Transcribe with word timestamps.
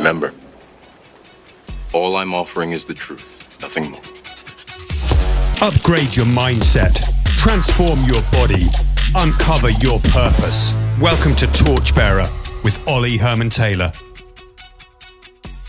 Remember, 0.00 0.32
all 1.92 2.16
I'm 2.16 2.32
offering 2.32 2.72
is 2.72 2.86
the 2.86 2.94
truth, 2.94 3.46
nothing 3.60 3.90
more. 3.90 4.00
Upgrade 5.60 6.16
your 6.16 6.24
mindset, 6.24 7.12
transform 7.36 7.98
your 8.06 8.22
body, 8.32 8.64
uncover 9.14 9.68
your 9.72 10.00
purpose. 10.04 10.72
Welcome 10.98 11.36
to 11.36 11.46
Torchbearer 11.48 12.26
with 12.64 12.82
Ollie 12.88 13.18
Herman 13.18 13.50
Taylor. 13.50 13.92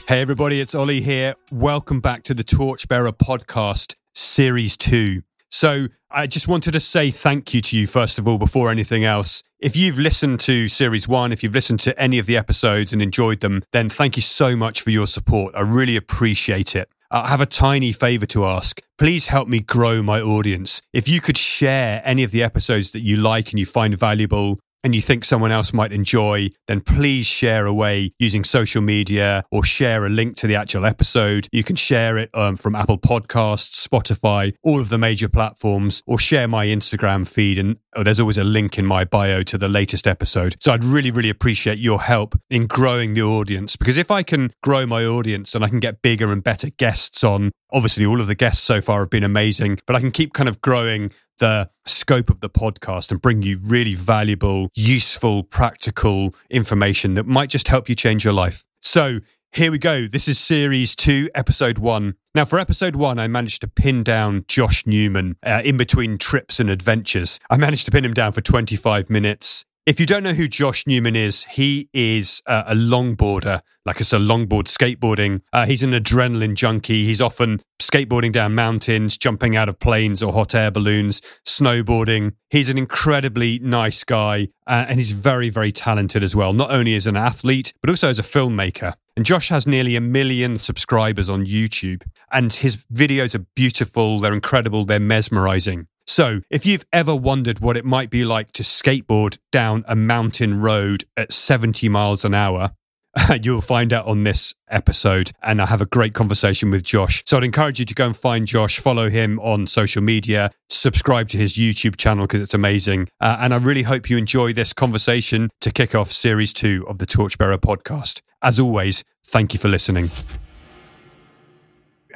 Hey, 0.07 0.21
everybody, 0.21 0.61
it's 0.61 0.73
Ollie 0.73 1.01
here. 1.01 1.35
Welcome 1.51 1.99
back 1.99 2.23
to 2.23 2.33
the 2.33 2.45
Torchbearer 2.45 3.11
podcast, 3.11 3.95
Series 4.13 4.77
2. 4.77 5.23
So, 5.49 5.87
I 6.09 6.27
just 6.27 6.47
wanted 6.47 6.71
to 6.71 6.79
say 6.79 7.11
thank 7.11 7.53
you 7.53 7.59
to 7.63 7.77
you, 7.77 7.85
first 7.85 8.17
of 8.17 8.29
all, 8.29 8.37
before 8.37 8.71
anything 8.71 9.03
else. 9.03 9.43
If 9.61 9.75
you've 9.75 9.99
listened 9.99 10.39
to 10.39 10.67
Series 10.67 11.07
1, 11.07 11.31
if 11.31 11.43
you've 11.43 11.53
listened 11.53 11.81
to 11.81 11.99
any 12.01 12.17
of 12.17 12.25
the 12.25 12.35
episodes 12.35 12.93
and 12.93 12.99
enjoyed 12.99 13.41
them, 13.41 13.61
then 13.71 13.89
thank 13.89 14.15
you 14.15 14.23
so 14.23 14.55
much 14.55 14.81
for 14.81 14.89
your 14.89 15.05
support. 15.05 15.53
I 15.53 15.59
really 15.59 15.95
appreciate 15.95 16.75
it. 16.75 16.89
I 17.11 17.27
have 17.27 17.41
a 17.41 17.45
tiny 17.45 17.91
favor 17.91 18.25
to 18.25 18.47
ask. 18.47 18.81
Please 18.97 19.27
help 19.27 19.47
me 19.47 19.59
grow 19.59 20.01
my 20.01 20.19
audience. 20.19 20.81
If 20.93 21.07
you 21.07 21.21
could 21.21 21.37
share 21.37 22.01
any 22.03 22.23
of 22.23 22.31
the 22.31 22.41
episodes 22.41 22.89
that 22.89 23.01
you 23.01 23.17
like 23.17 23.51
and 23.51 23.59
you 23.59 23.67
find 23.67 23.95
valuable, 23.99 24.57
and 24.83 24.95
you 24.95 25.01
think 25.01 25.25
someone 25.25 25.51
else 25.51 25.73
might 25.73 25.91
enjoy, 25.91 26.49
then 26.67 26.81
please 26.81 27.25
share 27.25 27.65
away 27.65 28.13
using 28.19 28.43
social 28.43 28.81
media 28.81 29.43
or 29.51 29.63
share 29.63 30.05
a 30.05 30.09
link 30.09 30.35
to 30.37 30.47
the 30.47 30.55
actual 30.55 30.85
episode. 30.85 31.47
You 31.51 31.63
can 31.63 31.75
share 31.75 32.17
it 32.17 32.29
um, 32.33 32.57
from 32.57 32.75
Apple 32.75 32.97
Podcasts, 32.97 33.87
Spotify, 33.87 34.53
all 34.63 34.79
of 34.79 34.89
the 34.89 34.97
major 34.97 35.29
platforms, 35.29 36.01
or 36.05 36.17
share 36.19 36.47
my 36.47 36.65
Instagram 36.65 37.27
feed. 37.27 37.57
And 37.57 37.77
oh, 37.95 38.03
there's 38.03 38.19
always 38.19 38.37
a 38.37 38.43
link 38.43 38.77
in 38.77 38.85
my 38.85 39.03
bio 39.03 39.43
to 39.43 39.57
the 39.57 39.69
latest 39.69 40.07
episode. 40.07 40.55
So 40.59 40.71
I'd 40.71 40.83
really, 40.83 41.11
really 41.11 41.29
appreciate 41.29 41.77
your 41.77 42.01
help 42.01 42.39
in 42.49 42.67
growing 42.67 43.13
the 43.13 43.23
audience 43.23 43.75
because 43.75 43.97
if 43.97 44.09
I 44.11 44.23
can 44.23 44.51
grow 44.63 44.85
my 44.85 45.05
audience 45.05 45.55
and 45.55 45.63
I 45.63 45.69
can 45.69 45.79
get 45.79 46.01
bigger 46.01 46.31
and 46.31 46.43
better 46.43 46.69
guests 46.69 47.23
on, 47.23 47.51
obviously 47.71 48.05
all 48.05 48.21
of 48.21 48.27
the 48.27 48.35
guests 48.35 48.63
so 48.63 48.81
far 48.81 49.01
have 49.01 49.09
been 49.09 49.23
amazing, 49.23 49.79
but 49.85 49.95
I 49.95 49.99
can 49.99 50.11
keep 50.11 50.33
kind 50.33 50.49
of 50.49 50.61
growing 50.61 51.11
the 51.41 51.69
scope 51.87 52.29
of 52.29 52.39
the 52.39 52.49
podcast 52.49 53.11
and 53.11 53.19
bring 53.21 53.41
you 53.41 53.59
really 53.61 53.95
valuable, 53.95 54.69
useful, 54.75 55.43
practical 55.43 56.33
information 56.49 57.15
that 57.15 57.25
might 57.25 57.49
just 57.49 57.67
help 57.67 57.89
you 57.89 57.95
change 57.95 58.23
your 58.23 58.33
life. 58.33 58.63
So, 58.79 59.19
here 59.53 59.69
we 59.69 59.79
go. 59.79 60.07
This 60.07 60.29
is 60.29 60.39
series 60.39 60.95
two, 60.95 61.29
episode 61.35 61.77
one. 61.77 62.15
Now, 62.33 62.45
for 62.45 62.57
episode 62.57 62.95
one, 62.95 63.19
I 63.19 63.27
managed 63.27 63.59
to 63.61 63.67
pin 63.67 64.01
down 64.01 64.45
Josh 64.47 64.87
Newman 64.87 65.35
uh, 65.45 65.61
in 65.65 65.75
between 65.75 66.17
trips 66.17 66.61
and 66.61 66.69
adventures. 66.69 67.37
I 67.49 67.57
managed 67.57 67.83
to 67.87 67.91
pin 67.91 68.05
him 68.05 68.13
down 68.13 68.31
for 68.31 68.39
25 68.39 69.09
minutes. 69.09 69.65
If 69.87 69.99
you 69.99 70.05
don't 70.05 70.21
know 70.21 70.33
who 70.33 70.47
Josh 70.47 70.85
Newman 70.85 71.15
is, 71.15 71.43
he 71.45 71.89
is 71.91 72.43
uh, 72.45 72.65
a 72.67 72.75
longboarder, 72.75 73.61
like 73.83 73.99
it's 73.99 74.13
a 74.13 74.17
longboard 74.17 74.65
skateboarding. 74.65 75.41
Uh, 75.51 75.65
he's 75.65 75.81
an 75.81 75.89
adrenaline 75.89 76.53
junkie. 76.53 77.07
He's 77.07 77.19
often 77.19 77.63
skateboarding 77.79 78.31
down 78.31 78.53
mountains, 78.53 79.17
jumping 79.17 79.57
out 79.57 79.69
of 79.69 79.79
planes 79.79 80.21
or 80.21 80.33
hot 80.33 80.53
air 80.53 80.69
balloons, 80.69 81.19
snowboarding. 81.47 82.33
He's 82.51 82.69
an 82.69 82.77
incredibly 82.77 83.57
nice 83.57 84.03
guy 84.03 84.49
uh, 84.67 84.85
and 84.87 84.99
he's 84.99 85.13
very, 85.13 85.49
very 85.49 85.71
talented 85.71 86.21
as 86.21 86.35
well, 86.35 86.53
not 86.53 86.69
only 86.69 86.93
as 86.93 87.07
an 87.07 87.17
athlete, 87.17 87.73
but 87.81 87.89
also 87.89 88.07
as 88.07 88.19
a 88.19 88.23
filmmaker. 88.23 88.93
And 89.17 89.25
Josh 89.25 89.49
has 89.49 89.65
nearly 89.65 89.95
a 89.95 90.01
million 90.01 90.59
subscribers 90.59 91.27
on 91.27 91.45
YouTube, 91.45 92.03
and 92.31 92.53
his 92.53 92.77
videos 92.93 93.35
are 93.35 93.45
beautiful, 93.55 94.19
they're 94.19 94.33
incredible, 94.33 94.85
they're 94.85 94.99
mesmerizing. 94.99 95.87
So, 96.13 96.41
if 96.49 96.65
you've 96.65 96.85
ever 96.91 97.15
wondered 97.15 97.61
what 97.61 97.77
it 97.77 97.85
might 97.85 98.09
be 98.09 98.25
like 98.25 98.51
to 98.51 98.63
skateboard 98.63 99.37
down 99.49 99.85
a 99.87 99.95
mountain 99.95 100.59
road 100.59 101.05
at 101.15 101.31
70 101.31 101.87
miles 101.87 102.25
an 102.25 102.33
hour, 102.33 102.71
you'll 103.41 103.61
find 103.61 103.93
out 103.93 104.07
on 104.07 104.25
this 104.25 104.53
episode. 104.69 105.31
And 105.41 105.61
I 105.61 105.67
have 105.67 105.79
a 105.79 105.85
great 105.85 106.13
conversation 106.13 106.69
with 106.69 106.83
Josh. 106.83 107.23
So 107.25 107.37
I'd 107.37 107.45
encourage 107.45 107.79
you 107.79 107.85
to 107.85 107.95
go 107.95 108.07
and 108.07 108.17
find 108.17 108.45
Josh, 108.45 108.77
follow 108.77 109.09
him 109.09 109.39
on 109.39 109.67
social 109.67 110.01
media, 110.01 110.51
subscribe 110.69 111.29
to 111.29 111.37
his 111.37 111.53
YouTube 111.53 111.95
channel 111.95 112.25
because 112.25 112.41
it's 112.41 112.53
amazing. 112.53 113.07
Uh, 113.21 113.37
and 113.39 113.53
I 113.53 113.57
really 113.57 113.83
hope 113.83 114.09
you 114.09 114.17
enjoy 114.17 114.51
this 114.51 114.73
conversation 114.73 115.49
to 115.61 115.71
kick 115.71 115.95
off 115.95 116.11
series 116.11 116.51
two 116.51 116.85
of 116.89 116.97
the 116.97 117.05
Torchbearer 117.05 117.57
podcast. 117.57 118.19
As 118.41 118.59
always, 118.59 119.05
thank 119.25 119.53
you 119.53 119.61
for 119.61 119.69
listening. 119.69 120.11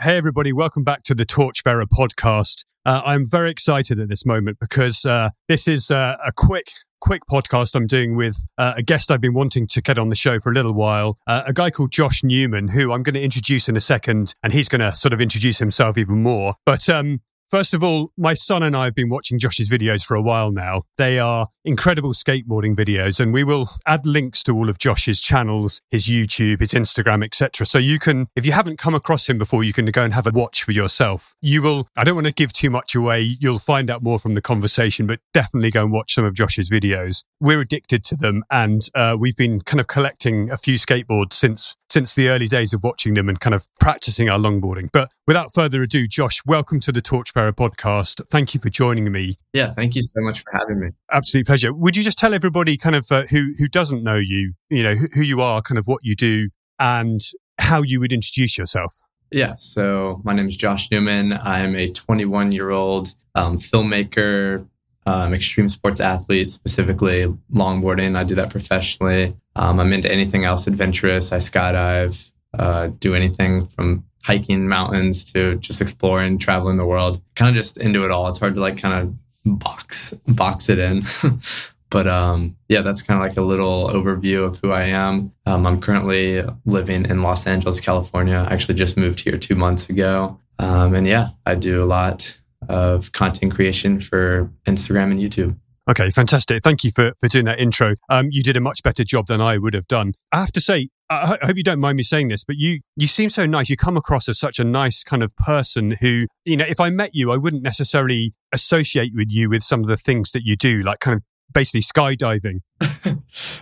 Hey, 0.01 0.17
everybody, 0.17 0.51
welcome 0.51 0.83
back 0.83 1.03
to 1.03 1.15
the 1.15 1.23
Torchbearer 1.23 1.85
podcast. 1.85 2.65
Uh, 2.85 3.01
I'm 3.05 3.25
very 3.25 3.49
excited 3.49 3.99
at 3.99 4.09
this 4.09 4.25
moment 4.25 4.59
because 4.59 5.05
uh, 5.05 5.29
this 5.47 5.67
is 5.67 5.89
uh, 5.89 6.17
a 6.25 6.31
quick 6.31 6.71
quick 7.01 7.21
podcast 7.29 7.75
I'm 7.75 7.85
doing 7.85 8.15
with 8.15 8.35
uh, 8.57 8.73
a 8.77 8.81
guest 8.81 9.11
I've 9.11 9.21
been 9.21 9.35
wanting 9.35 9.67
to 9.67 9.81
get 9.81 9.99
on 9.99 10.09
the 10.09 10.15
show 10.15 10.39
for 10.39 10.49
a 10.49 10.55
little 10.55 10.73
while, 10.73 11.19
uh, 11.27 11.43
a 11.45 11.53
guy 11.53 11.69
called 11.69 11.91
Josh 11.91 12.23
Newman, 12.23 12.69
who 12.69 12.91
I'm 12.91 13.03
going 13.03 13.13
to 13.13 13.21
introduce 13.21 13.69
in 13.69 13.75
a 13.75 13.79
second, 13.79 14.33
and 14.41 14.51
he's 14.51 14.67
going 14.67 14.79
to 14.79 14.95
sort 14.95 15.13
of 15.13 15.21
introduce 15.21 15.59
himself 15.59 15.99
even 15.99 16.23
more. 16.23 16.55
But 16.65 16.89
um, 16.89 17.21
First 17.47 17.75
of 17.75 17.83
all, 17.83 18.11
my 18.17 18.33
son 18.33 18.63
and 18.63 18.75
I 18.75 18.85
have 18.85 18.95
been 18.95 19.09
watching 19.09 19.37
Josh's 19.37 19.69
videos 19.69 20.03
for 20.03 20.15
a 20.15 20.21
while 20.21 20.51
now. 20.51 20.83
They 20.97 21.19
are 21.19 21.49
incredible 21.63 22.13
skateboarding 22.13 22.75
videos, 22.75 23.19
and 23.19 23.33
we 23.33 23.43
will 23.43 23.69
add 23.85 24.05
links 24.05 24.41
to 24.43 24.53
all 24.53 24.67
of 24.67 24.79
Josh's 24.79 25.19
channels, 25.19 25.79
his 25.91 26.07
YouTube, 26.07 26.61
his 26.61 26.71
Instagram, 26.71 27.23
etc. 27.23 27.67
So 27.67 27.77
you 27.77 27.99
can, 27.99 28.27
if 28.35 28.47
you 28.47 28.51
haven't 28.51 28.77
come 28.77 28.95
across 28.95 29.29
him 29.29 29.37
before, 29.37 29.63
you 29.63 29.73
can 29.73 29.85
go 29.85 30.03
and 30.03 30.13
have 30.13 30.25
a 30.25 30.31
watch 30.31 30.63
for 30.63 30.71
yourself. 30.71 31.35
You 31.41 31.61
will, 31.61 31.87
I 31.95 32.03
don't 32.03 32.15
want 32.15 32.27
to 32.27 32.33
give 32.33 32.51
too 32.51 32.71
much 32.71 32.95
away. 32.95 33.21
You'll 33.21 33.59
find 33.59 33.91
out 33.91 34.01
more 34.01 34.17
from 34.17 34.33
the 34.33 34.41
conversation, 34.41 35.05
but 35.05 35.19
definitely 35.31 35.69
go 35.69 35.83
and 35.83 35.91
watch 35.91 36.15
some 36.15 36.25
of 36.25 36.33
Josh's 36.33 36.71
videos. 36.71 37.23
We're 37.39 37.61
addicted 37.61 38.03
to 38.05 38.15
them, 38.15 38.43
and 38.49 38.89
uh, 38.95 39.17
we've 39.19 39.35
been 39.35 39.59
kind 39.59 39.79
of 39.79 39.87
collecting 39.87 40.49
a 40.49 40.57
few 40.57 40.75
skateboards 40.75 41.33
since 41.33 41.75
since 41.89 42.15
the 42.15 42.29
early 42.29 42.47
days 42.47 42.73
of 42.73 42.83
watching 42.83 43.13
them 43.13 43.29
and 43.29 43.39
kind 43.39 43.53
of 43.53 43.67
practicing 43.79 44.29
our 44.29 44.39
longboarding. 44.39 44.89
But 44.91 45.11
without 45.27 45.53
further 45.53 45.81
ado, 45.83 46.07
Josh, 46.07 46.41
welcome 46.45 46.79
to 46.81 46.91
the 46.91 47.01
Torchbearer 47.01 47.53
podcast. 47.53 48.21
Thank 48.29 48.53
you 48.53 48.59
for 48.59 48.69
joining 48.69 49.11
me. 49.11 49.37
Yeah, 49.53 49.71
thank 49.71 49.95
you 49.95 50.01
so 50.01 50.21
much 50.21 50.41
for 50.41 50.51
having 50.53 50.79
me. 50.79 50.89
Absolute 51.11 51.45
pleasure. 51.45 51.73
Would 51.73 51.95
you 51.95 52.03
just 52.03 52.17
tell 52.17 52.33
everybody 52.33 52.77
kind 52.77 52.95
of 52.95 53.11
uh, 53.11 53.23
who 53.23 53.53
who 53.57 53.67
doesn't 53.67 54.03
know 54.03 54.15
you, 54.15 54.53
you 54.69 54.83
know, 54.83 54.95
who, 54.95 55.07
who 55.13 55.21
you 55.21 55.41
are, 55.41 55.61
kind 55.61 55.77
of 55.77 55.85
what 55.85 56.01
you 56.03 56.15
do 56.15 56.49
and 56.79 57.21
how 57.57 57.81
you 57.81 57.99
would 57.99 58.11
introduce 58.11 58.57
yourself? 58.57 58.95
Yeah, 59.31 59.55
so 59.55 60.21
my 60.23 60.33
name 60.33 60.47
is 60.47 60.55
Josh 60.55 60.91
Newman. 60.91 61.33
I'm 61.33 61.75
a 61.75 61.89
21 61.89 62.51
year 62.51 62.69
old 62.69 63.09
um, 63.33 63.57
filmmaker, 63.57 64.67
um, 65.05 65.33
extreme 65.33 65.69
sports 65.69 66.01
athlete, 66.01 66.49
specifically 66.49 67.25
longboarding. 67.53 68.15
I 68.15 68.23
do 68.23 68.35
that 68.35 68.49
professionally. 68.49 69.35
Um, 69.55 69.79
I'm 69.79 69.93
into 69.93 70.11
anything 70.11 70.45
else 70.45 70.67
adventurous. 70.67 71.31
I 71.31 71.37
skydive, 71.37 72.31
uh, 72.57 72.87
do 72.99 73.13
anything 73.13 73.67
from 73.67 74.05
hiking 74.23 74.67
mountains 74.67 75.31
to 75.33 75.55
just 75.55 75.81
exploring, 75.81 76.39
traveling 76.39 76.77
the 76.77 76.85
world. 76.85 77.21
Kind 77.35 77.49
of 77.49 77.55
just 77.55 77.77
into 77.77 78.03
it 78.05 78.11
all. 78.11 78.27
It's 78.27 78.39
hard 78.39 78.55
to 78.55 78.61
like 78.61 78.77
kind 78.77 79.07
of 79.07 79.59
box 79.59 80.13
box 80.27 80.69
it 80.69 80.79
in. 80.79 81.05
but 81.89 82.07
um, 82.07 82.55
yeah, 82.67 82.81
that's 82.81 83.03
kind 83.03 83.21
of 83.21 83.27
like 83.27 83.37
a 83.37 83.43
little 83.43 83.89
overview 83.89 84.45
of 84.45 84.59
who 84.59 84.71
I 84.71 84.85
am. 84.85 85.31
Um, 85.45 85.67
I'm 85.67 85.79
currently 85.79 86.43
living 86.65 87.05
in 87.05 87.21
Los 87.21 87.45
Angeles, 87.45 87.79
California. 87.79 88.45
I 88.49 88.53
actually 88.53 88.75
just 88.75 88.97
moved 88.97 89.19
here 89.19 89.37
two 89.37 89.55
months 89.55 89.89
ago. 89.89 90.39
Um, 90.57 90.95
and 90.95 91.05
yeah, 91.05 91.29
I 91.45 91.55
do 91.55 91.83
a 91.83 91.85
lot 91.85 92.39
of 92.69 93.11
content 93.11 93.53
creation 93.53 93.99
for 93.99 94.51
Instagram 94.65 95.11
and 95.11 95.19
YouTube. 95.19 95.57
Okay, 95.87 96.09
fantastic. 96.09 96.63
Thank 96.63 96.83
you 96.83 96.91
for, 96.91 97.13
for 97.19 97.27
doing 97.27 97.45
that 97.45 97.59
intro. 97.59 97.93
Um, 98.09 98.29
you 98.31 98.41
did 98.41 98.57
a 98.57 98.61
much 98.61 98.81
better 98.81 99.03
job 99.03 99.27
than 99.27 99.39
I 99.39 99.59
would 99.59 99.75
have 99.75 99.87
done. 99.87 100.13
I 100.31 100.39
have 100.39 100.51
to 100.53 100.61
say, 100.61 100.89
I, 101.11 101.37
hope 101.43 101.57
you 101.57 101.63
don't 101.63 101.79
mind 101.79 101.97
me 101.97 102.03
saying 102.03 102.29
this, 102.29 102.43
but 102.43 102.55
you 102.57 102.79
you 102.95 103.05
seem 103.05 103.29
so 103.29 103.45
nice. 103.45 103.69
You 103.69 103.77
come 103.77 103.95
across 103.95 104.27
as 104.27 104.39
such 104.39 104.57
a 104.57 104.63
nice 104.63 105.03
kind 105.03 105.21
of 105.21 105.35
person 105.35 105.95
who, 106.01 106.25
you 106.43 106.57
know, 106.57 106.65
if 106.67 106.79
I 106.79 106.89
met 106.89 107.11
you, 107.13 107.31
I 107.31 107.37
wouldn't 107.37 107.61
necessarily 107.61 108.33
associate 108.51 109.11
with 109.13 109.27
you 109.29 109.47
with 109.47 109.61
some 109.61 109.81
of 109.81 109.87
the 109.87 109.97
things 109.97 110.31
that 110.31 110.41
you 110.43 110.55
do, 110.55 110.81
like 110.81 110.99
kind 110.99 111.17
of 111.17 111.23
basically 111.53 111.81
skydiving. 111.81 112.61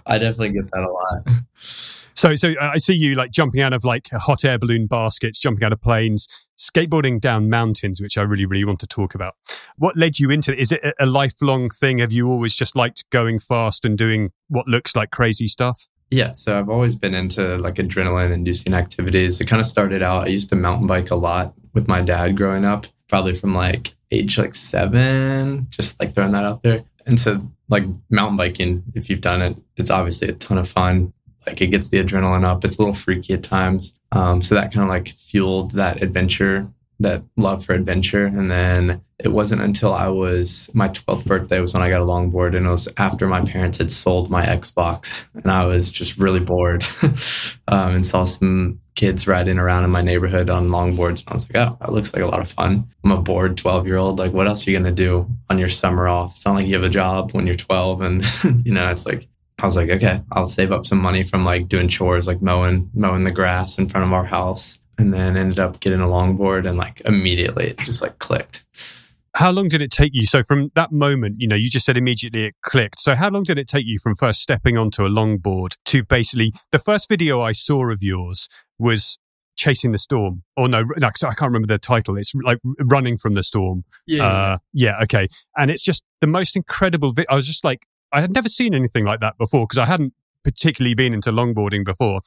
I 0.06 0.18
definitely 0.18 0.54
get 0.54 0.72
that 0.72 0.84
a 0.84 0.92
lot. 0.92 1.44
So, 2.16 2.36
so 2.36 2.52
uh, 2.52 2.72
I 2.74 2.78
see 2.78 2.94
you 2.94 3.16
like 3.16 3.32
jumping 3.32 3.62
out 3.62 3.74
of 3.74 3.84
like 3.84 4.10
hot 4.12 4.46
air 4.46 4.58
balloon 4.58 4.88
baskets, 4.88 5.40
jumping 5.40 5.64
out 5.64 5.74
of 5.74 5.82
planes, 5.82 6.28
skateboarding 6.58 7.20
down 7.20 7.50
mountains, 7.50 8.02
which 8.02 8.18
I 8.18 8.22
really, 8.22 8.46
really 8.46 8.66
want 8.66 8.80
to 8.80 8.88
talk 8.88 9.16
about. 9.16 9.36
What 9.78 9.98
led 9.98 10.20
you 10.20 10.30
into 10.30 10.54
it? 10.54 10.60
Is 10.60 10.72
it 10.72 10.82
a 11.00 11.06
lifelong 11.06 11.70
thing? 11.70 12.00
Have 12.00 12.14
you 12.14 12.30
always 12.30 12.56
just 12.56 12.76
liked 12.76 13.10
going 13.10 13.40
fast 13.40 13.84
and 13.84 13.98
doing 13.98 14.32
what 14.48 14.68
looks 14.68 14.96
like 14.96 15.12
crazy 15.12 15.48
stuff? 15.48 15.88
Yeah, 16.12 16.34
so 16.34 16.60
I've 16.60 16.70
always 16.70 16.94
been 16.94 17.16
into 17.16 17.58
like 17.58 17.76
adrenaline 17.76 18.32
inducing 18.32 18.74
activities. 18.74 19.42
It 19.42 19.46
kind 19.46 19.60
of 19.60 19.66
started 19.66 20.04
out, 20.04 20.26
I 20.26 20.28
used 20.28 20.50
to 20.50 20.56
mountain 20.56 20.86
bike 20.86 21.10
a 21.10 21.16
lot 21.16 21.56
with 21.74 21.88
my 21.88 22.02
dad 22.02 22.38
growing 22.38 22.66
up, 22.66 22.86
probably 23.08 23.34
from 23.34 23.56
like 23.56 23.96
age 24.12 24.38
like 24.38 24.54
seven, 24.54 25.66
just 25.72 26.00
like 26.00 26.14
throwing 26.14 26.34
that 26.34 26.46
out 26.46 26.62
there. 26.62 26.84
And 27.08 27.20
so, 27.20 27.50
like 27.74 27.84
mountain 28.10 28.38
biking, 28.38 28.84
if 28.94 29.10
you've 29.10 29.22
done 29.22 29.42
it, 29.42 29.58
it's 29.76 29.92
obviously 29.92 30.30
a 30.30 30.34
ton 30.34 30.58
of 30.58 30.70
fun 30.70 31.12
like 31.46 31.62
it 31.62 31.68
gets 31.68 31.90
the 31.90 32.04
adrenaline 32.04 32.44
up. 32.44 32.64
It's 32.64 32.78
a 32.78 32.82
little 32.82 32.96
freaky 32.96 33.34
at 33.34 33.44
times. 33.44 34.00
Um, 34.12 34.42
so 34.42 34.56
that 34.56 34.74
kind 34.74 34.84
of 34.84 34.90
like 34.90 35.10
fueled 35.10 35.72
that 35.72 36.02
adventure 36.02 36.72
that 37.00 37.24
love 37.38 37.66
for 37.66 37.74
adventure. 37.74 38.26
And 38.26 38.50
then 38.50 39.02
it 39.20 39.30
wasn't 39.30 39.62
until 39.62 39.94
I 39.94 40.10
was 40.10 40.70
my 40.74 40.90
12th 40.90 41.26
birthday 41.26 41.62
was 41.62 41.74
when 41.74 41.82
I 41.82 41.90
got 41.90 42.02
a 42.02 42.06
longboard, 42.06 42.56
and 42.58 42.66
it 42.66 42.70
was 42.70 42.90
after 42.98 43.28
my 43.28 43.42
parents 43.42 43.78
had 43.78 43.90
sold 43.90 44.30
my 44.30 44.46
Xbox, 44.46 45.26
and 45.34 45.50
I 45.50 45.66
was 45.66 45.92
just 45.92 46.18
really 46.18 46.42
bored, 46.42 46.84
um, 47.68 47.96
and 47.96 48.06
saw 48.06 48.26
some 48.26 48.80
kids 48.96 49.28
riding 49.28 49.58
around 49.58 49.86
in 49.86 49.92
my 49.92 50.02
neighborhood 50.02 50.50
on 50.50 50.68
longboards, 50.68 51.22
and 51.22 51.30
I 51.30 51.34
was 51.36 51.50
like, 51.50 51.68
oh, 51.68 51.78
that 51.80 51.94
looks 51.94 52.14
like 52.14 52.24
a 52.24 52.28
lot 52.28 52.42
of 52.42 52.50
fun. 52.50 52.90
I'm 53.04 53.12
a 53.12 53.22
bored 53.22 53.56
12 53.56 53.88
year 53.88 53.98
old. 53.98 54.20
Like, 54.20 54.34
what 54.34 54.48
else 54.48 54.68
are 54.68 54.72
you 54.72 54.78
gonna 54.78 54.92
do 54.92 55.30
on 55.50 55.58
your 55.58 55.70
summer 55.70 56.08
off? 56.08 56.32
It's 56.32 56.46
not 56.46 56.56
like 56.56 56.68
you 56.68 56.74
have 56.74 56.84
a 56.84 56.90
job 56.90 57.32
when 57.32 57.48
you're 57.48 57.56
12, 57.56 58.02
and 58.02 58.26
you 58.66 58.74
know, 58.74 58.90
it's 58.90 59.06
like 59.06 59.28
I 59.60 59.66
was 59.66 59.78
like, 59.78 59.90
okay, 59.90 60.22
I'll 60.34 60.46
save 60.46 60.74
up 60.74 60.86
some 60.86 61.00
money 61.00 61.24
from 61.24 61.46
like 61.46 61.70
doing 61.70 61.88
chores, 61.88 62.28
like 62.28 62.42
mowing 62.42 62.90
mowing 62.94 63.24
the 63.24 63.32
grass 63.32 63.78
in 63.78 63.88
front 63.88 64.06
of 64.06 64.12
our 64.12 64.26
house 64.26 64.80
and 64.98 65.14
then 65.14 65.38
ended 65.38 65.60
up 65.60 65.80
getting 65.80 66.00
a 66.00 66.08
longboard 66.08 66.68
and 66.68 66.78
like 66.78 67.02
immediately 67.06 67.66
it 67.66 67.80
just 67.80 68.02
like 68.02 68.20
clicked. 68.20 68.66
How 69.36 69.50
long 69.50 69.68
did 69.68 69.82
it 69.82 69.90
take 69.90 70.12
you? 70.14 70.28
So 70.28 70.44
from 70.44 70.72
that 70.76 70.92
moment 70.92 71.38
you 71.40 71.48
know 71.48 71.56
you 71.56 71.70
just 71.70 71.86
said 71.86 71.98
immediately 71.98 72.46
it 72.46 72.56
clicked. 72.62 73.00
So 73.00 73.16
how 73.16 73.30
long 73.30 73.44
did 73.44 73.58
it 73.58 73.68
take 73.68 73.86
you 73.86 74.00
from 74.00 74.16
first 74.16 74.42
stepping 74.42 74.78
onto 74.78 75.06
a 75.06 75.10
longboard 75.10 75.78
to 75.86 76.04
basically 76.04 76.54
the 76.72 76.80
first 76.80 77.10
video 77.10 77.42
i 77.42 77.52
saw 77.52 77.90
of 77.92 78.04
yours 78.04 78.48
was 78.78 79.18
chasing 79.56 79.92
the 79.92 79.98
storm? 79.98 80.44
Or 80.56 80.68
no, 80.68 80.84
no 80.98 81.08
i 81.08 81.12
can't 81.12 81.42
remember 81.42 81.68
the 81.68 81.80
title. 81.80 82.18
It's 82.18 82.34
like 82.36 82.60
running 82.80 83.18
from 83.18 83.34
the 83.34 83.44
storm. 83.44 83.84
Yeah 84.08 84.28
uh, 84.28 84.58
yeah 84.74 85.00
okay. 85.04 85.28
And 85.58 85.72
it's 85.72 85.84
just 85.84 86.04
the 86.22 86.28
most 86.28 86.56
incredible 86.56 87.14
vi- 87.14 87.26
i 87.30 87.36
was 87.36 87.48
just 87.48 87.64
like 87.64 87.88
i 88.12 88.22
had 88.22 88.34
never 88.34 88.50
seen 88.50 88.74
anything 88.74 89.06
like 89.06 89.20
that 89.20 89.38
before 89.38 89.66
because 89.66 89.78
i 89.78 89.86
hadn't 89.86 90.14
particularly 90.44 90.94
been 90.94 91.14
into 91.14 91.32
longboarding 91.32 91.84
before 91.86 92.22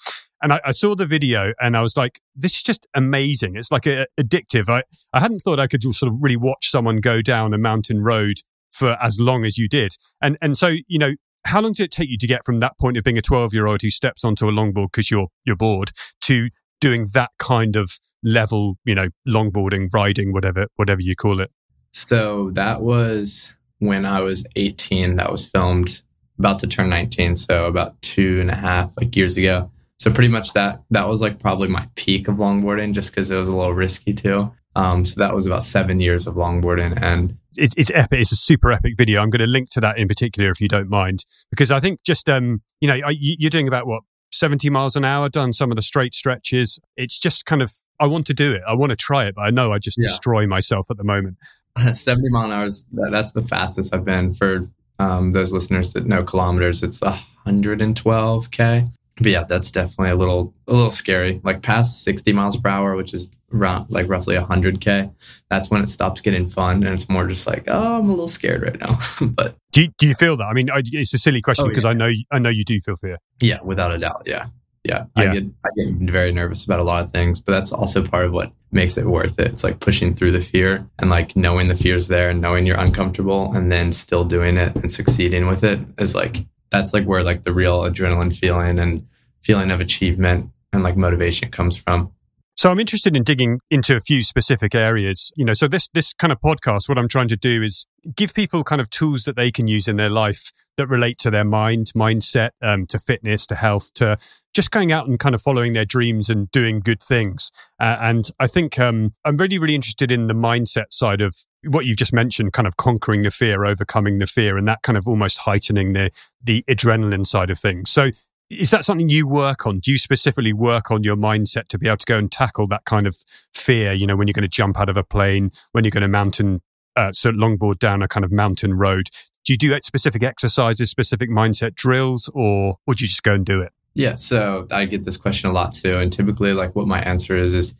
and 0.46 0.52
I, 0.52 0.60
I, 0.66 0.70
saw 0.70 0.94
the 0.94 1.06
video 1.06 1.52
and 1.60 1.76
I 1.76 1.80
was 1.80 1.96
like, 1.96 2.20
this 2.36 2.52
is 2.52 2.62
just 2.62 2.86
amazing. 2.94 3.56
It's 3.56 3.72
like 3.72 3.84
a, 3.84 4.06
addictive. 4.16 4.68
I, 4.68 4.84
I 5.12 5.18
hadn't 5.18 5.40
thought 5.40 5.58
I 5.58 5.66
could 5.66 5.80
just 5.80 5.98
sort 5.98 6.12
of 6.12 6.18
really 6.20 6.36
watch 6.36 6.70
someone 6.70 6.98
go 6.98 7.20
down 7.20 7.52
a 7.52 7.58
mountain 7.58 8.00
road 8.00 8.36
for 8.70 8.96
as 9.02 9.18
long 9.18 9.44
as 9.44 9.58
you 9.58 9.68
did. 9.68 9.96
And, 10.22 10.38
and 10.40 10.56
so, 10.56 10.68
you 10.86 11.00
know, 11.00 11.14
how 11.46 11.60
long 11.60 11.72
did 11.72 11.82
it 11.82 11.90
take 11.90 12.08
you 12.08 12.16
to 12.18 12.28
get 12.28 12.44
from 12.44 12.60
that 12.60 12.78
point 12.78 12.96
of 12.96 13.02
being 13.02 13.18
a 13.18 13.22
12 13.22 13.54
year 13.54 13.66
old 13.66 13.82
who 13.82 13.90
steps 13.90 14.24
onto 14.24 14.48
a 14.48 14.52
longboard 14.52 14.92
because 14.92 15.10
you're, 15.10 15.26
you're 15.44 15.56
bored 15.56 15.90
to 16.20 16.48
doing 16.80 17.08
that 17.12 17.30
kind 17.40 17.74
of 17.74 17.98
level, 18.22 18.78
you 18.84 18.94
know, 18.94 19.08
longboarding, 19.26 19.92
riding, 19.92 20.32
whatever, 20.32 20.68
whatever 20.76 21.00
you 21.00 21.16
call 21.16 21.40
it? 21.40 21.50
So 21.90 22.52
that 22.52 22.82
was 22.82 23.52
when 23.80 24.06
I 24.06 24.20
was 24.20 24.46
18. 24.54 25.16
That 25.16 25.32
was 25.32 25.44
filmed 25.44 26.02
about 26.38 26.60
to 26.60 26.68
turn 26.68 26.88
19. 26.88 27.34
So 27.34 27.66
about 27.66 28.00
two 28.00 28.40
and 28.40 28.48
a 28.48 28.54
half 28.54 28.94
like 28.96 29.16
years 29.16 29.36
ago 29.36 29.72
so 29.98 30.12
pretty 30.12 30.28
much 30.28 30.52
that 30.52 30.82
that 30.90 31.08
was 31.08 31.22
like 31.22 31.40
probably 31.40 31.68
my 31.68 31.88
peak 31.94 32.28
of 32.28 32.36
longboarding 32.36 32.92
just 32.92 33.10
because 33.10 33.30
it 33.30 33.36
was 33.36 33.48
a 33.48 33.54
little 33.54 33.74
risky 33.74 34.12
too. 34.12 34.52
Um, 34.74 35.06
so 35.06 35.18
that 35.20 35.34
was 35.34 35.46
about 35.46 35.62
seven 35.62 36.00
years 36.00 36.26
of 36.26 36.34
longboarding 36.34 37.00
and 37.00 37.38
it's, 37.56 37.74
it's 37.78 37.90
epic. 37.94 38.20
It's 38.20 38.32
a 38.32 38.36
super 38.36 38.70
epic 38.70 38.94
video. 38.98 39.22
I'm 39.22 39.30
going 39.30 39.40
to 39.40 39.46
link 39.46 39.70
to 39.70 39.80
that 39.80 39.96
in 39.96 40.06
particular 40.06 40.50
if 40.50 40.60
you 40.60 40.68
don't 40.68 40.90
mind. 40.90 41.24
Because 41.50 41.70
i 41.70 41.80
think 41.80 42.00
just 42.04 42.28
um 42.28 42.62
you 42.80 42.88
know 42.88 43.08
you're 43.10 43.50
doing 43.50 43.68
about 43.68 43.86
what 43.86 44.02
70 44.32 44.68
miles 44.70 44.96
an 44.96 45.04
hour 45.04 45.30
done 45.30 45.52
some 45.52 45.70
of 45.70 45.76
the 45.76 45.82
straight 45.82 46.14
stretches. 46.14 46.78
It's 46.96 47.18
just 47.18 47.46
kind 47.46 47.62
of 47.62 47.72
i 47.98 48.06
want 48.06 48.26
to 48.26 48.34
do 48.34 48.52
it. 48.52 48.62
I 48.68 48.74
want 48.74 48.90
to 48.90 48.96
try 48.96 49.24
it 49.26 49.34
but 49.34 49.42
i 49.42 49.50
know 49.50 49.72
i 49.72 49.78
just 49.78 49.98
yeah. 49.98 50.08
destroy 50.08 50.46
myself 50.46 50.90
at 50.90 50.98
the 50.98 51.04
moment. 51.04 51.38
70 51.92 52.30
mile 52.30 52.46
an 52.46 52.52
hour 52.52 52.68
that's 53.10 53.32
the 53.32 53.42
fastest 53.42 53.94
i've 53.94 54.04
been 54.04 54.32
for 54.32 54.70
um, 54.98 55.32
those 55.32 55.52
listeners 55.52 55.92
that 55.92 56.06
know 56.06 56.22
kilometers. 56.22 56.82
It's 56.82 57.00
112k 57.00 58.90
but 59.16 59.32
yeah, 59.32 59.44
that's 59.44 59.70
definitely 59.70 60.10
a 60.10 60.16
little 60.16 60.54
a 60.66 60.72
little 60.72 60.90
scary. 60.90 61.40
Like 61.42 61.62
past 61.62 62.04
60 62.04 62.32
miles 62.32 62.56
per 62.56 62.68
hour, 62.68 62.96
which 62.96 63.14
is 63.14 63.30
around 63.52 63.86
like 63.90 64.08
roughly 64.08 64.36
100k, 64.36 65.12
that's 65.48 65.70
when 65.70 65.82
it 65.82 65.88
stops 65.88 66.20
getting 66.20 66.48
fun, 66.48 66.82
and 66.82 66.92
it's 66.92 67.08
more 67.08 67.26
just 67.26 67.46
like, 67.46 67.64
oh, 67.68 67.98
I'm 67.98 68.06
a 68.06 68.10
little 68.10 68.28
scared 68.28 68.62
right 68.62 68.78
now. 68.78 69.00
but 69.26 69.56
do 69.72 69.82
you, 69.82 69.88
do 69.98 70.06
you 70.06 70.14
feel 70.14 70.36
that? 70.36 70.44
I 70.44 70.52
mean, 70.52 70.68
it's 70.72 71.14
a 71.14 71.18
silly 71.18 71.40
question 71.40 71.68
because 71.68 71.84
oh, 71.84 71.88
yeah. 71.88 71.94
I 71.94 71.98
know 71.98 72.12
I 72.32 72.38
know 72.38 72.50
you 72.50 72.64
do 72.64 72.78
feel 72.80 72.96
fear. 72.96 73.18
Yeah, 73.40 73.58
without 73.62 73.92
a 73.92 73.98
doubt. 73.98 74.24
Yeah. 74.26 74.46
yeah, 74.84 75.04
yeah. 75.16 75.30
I 75.30 75.32
get 75.32 75.44
I 75.64 75.68
get 75.76 75.94
very 75.94 76.32
nervous 76.32 76.64
about 76.66 76.80
a 76.80 76.84
lot 76.84 77.02
of 77.02 77.10
things, 77.10 77.40
but 77.40 77.52
that's 77.52 77.72
also 77.72 78.06
part 78.06 78.26
of 78.26 78.32
what 78.32 78.52
makes 78.70 78.98
it 78.98 79.06
worth 79.06 79.38
it. 79.38 79.46
It's 79.46 79.64
like 79.64 79.80
pushing 79.80 80.12
through 80.12 80.32
the 80.32 80.42
fear 80.42 80.90
and 80.98 81.08
like 81.08 81.36
knowing 81.36 81.68
the 81.68 81.76
fear's 81.76 82.08
there 82.08 82.28
and 82.28 82.42
knowing 82.42 82.66
you're 82.66 82.78
uncomfortable, 82.78 83.50
and 83.54 83.72
then 83.72 83.92
still 83.92 84.24
doing 84.24 84.58
it 84.58 84.76
and 84.76 84.92
succeeding 84.92 85.46
with 85.46 85.64
it 85.64 85.80
is 85.96 86.14
like 86.14 86.44
that's 86.76 86.94
like 86.94 87.04
where 87.04 87.22
like 87.22 87.42
the 87.42 87.52
real 87.52 87.82
adrenaline 87.82 88.36
feeling 88.36 88.78
and 88.78 89.06
feeling 89.42 89.70
of 89.70 89.80
achievement 89.80 90.50
and 90.72 90.82
like 90.82 90.96
motivation 90.96 91.50
comes 91.50 91.76
from. 91.76 92.12
So 92.56 92.70
I'm 92.70 92.80
interested 92.80 93.14
in 93.14 93.22
digging 93.22 93.60
into 93.70 93.96
a 93.96 94.00
few 94.00 94.24
specific 94.24 94.74
areas. 94.74 95.30
You 95.36 95.44
know, 95.44 95.52
so 95.52 95.68
this 95.68 95.88
this 95.92 96.14
kind 96.14 96.32
of 96.32 96.40
podcast, 96.40 96.88
what 96.88 96.96
I'm 96.96 97.06
trying 97.06 97.28
to 97.28 97.36
do 97.36 97.62
is 97.62 97.86
give 98.16 98.32
people 98.32 98.64
kind 98.64 98.80
of 98.80 98.88
tools 98.88 99.24
that 99.24 99.36
they 99.36 99.50
can 99.50 99.68
use 99.68 99.86
in 99.86 99.96
their 99.96 100.08
life 100.08 100.50
that 100.78 100.86
relate 100.86 101.18
to 101.18 101.30
their 101.30 101.44
mind, 101.44 101.92
mindset, 101.94 102.50
um, 102.62 102.86
to 102.86 102.98
fitness, 102.98 103.46
to 103.48 103.56
health, 103.56 103.92
to 103.94 104.16
just 104.54 104.70
going 104.70 104.90
out 104.90 105.06
and 105.06 105.18
kind 105.18 105.34
of 105.34 105.42
following 105.42 105.74
their 105.74 105.84
dreams 105.84 106.30
and 106.30 106.50
doing 106.50 106.80
good 106.80 107.02
things. 107.02 107.50
Uh, 107.78 107.98
and 108.00 108.30
I 108.40 108.46
think 108.46 108.78
um, 108.78 109.14
I'm 109.22 109.36
really, 109.36 109.58
really 109.58 109.74
interested 109.74 110.10
in 110.10 110.26
the 110.26 110.34
mindset 110.34 110.86
side 110.92 111.20
of 111.20 111.36
what 111.62 111.84
you've 111.84 111.98
just 111.98 112.14
mentioned, 112.14 112.54
kind 112.54 112.66
of 112.66 112.78
conquering 112.78 113.22
the 113.22 113.30
fear, 113.30 113.66
overcoming 113.66 114.18
the 114.18 114.26
fear, 114.26 114.56
and 114.56 114.66
that 114.66 114.80
kind 114.80 114.96
of 114.96 115.06
almost 115.06 115.40
heightening 115.40 115.92
the 115.92 116.10
the 116.42 116.64
adrenaline 116.70 117.26
side 117.26 117.50
of 117.50 117.58
things. 117.58 117.90
So 117.90 118.12
is 118.50 118.70
that 118.70 118.84
something 118.84 119.08
you 119.08 119.26
work 119.26 119.66
on? 119.66 119.80
Do 119.80 119.90
you 119.90 119.98
specifically 119.98 120.52
work 120.52 120.90
on 120.90 121.02
your 121.02 121.16
mindset 121.16 121.68
to 121.68 121.78
be 121.78 121.88
able 121.88 121.96
to 121.98 122.06
go 122.06 122.18
and 122.18 122.30
tackle 122.30 122.66
that 122.68 122.84
kind 122.84 123.06
of 123.06 123.16
fear? 123.54 123.92
You 123.92 124.06
know, 124.06 124.16
when 124.16 124.28
you're 124.28 124.34
going 124.34 124.42
to 124.42 124.48
jump 124.48 124.78
out 124.78 124.88
of 124.88 124.96
a 124.96 125.02
plane, 125.02 125.50
when 125.72 125.84
you're 125.84 125.90
going 125.90 126.02
to 126.02 126.08
mountain, 126.08 126.62
uh, 126.94 127.12
so 127.12 127.30
longboard 127.30 127.78
down 127.78 128.02
a 128.02 128.08
kind 128.08 128.24
of 128.24 128.32
mountain 128.32 128.74
road. 128.74 129.08
Do 129.44 129.52
you 129.52 129.58
do 129.58 129.76
specific 129.82 130.22
exercises, 130.22 130.90
specific 130.90 131.30
mindset 131.30 131.74
drills, 131.74 132.30
or 132.34 132.78
would 132.86 133.00
you 133.00 133.06
just 133.06 133.22
go 133.22 133.34
and 133.34 133.44
do 133.44 133.60
it? 133.60 133.72
Yeah, 133.94 134.16
so 134.16 134.66
I 134.70 134.84
get 134.84 135.04
this 135.04 135.16
question 135.16 135.48
a 135.48 135.52
lot 135.52 135.72
too, 135.72 135.98
and 135.98 136.12
typically, 136.12 136.52
like 136.52 136.76
what 136.76 136.86
my 136.86 137.00
answer 137.00 137.36
is 137.36 137.54
is 137.54 137.78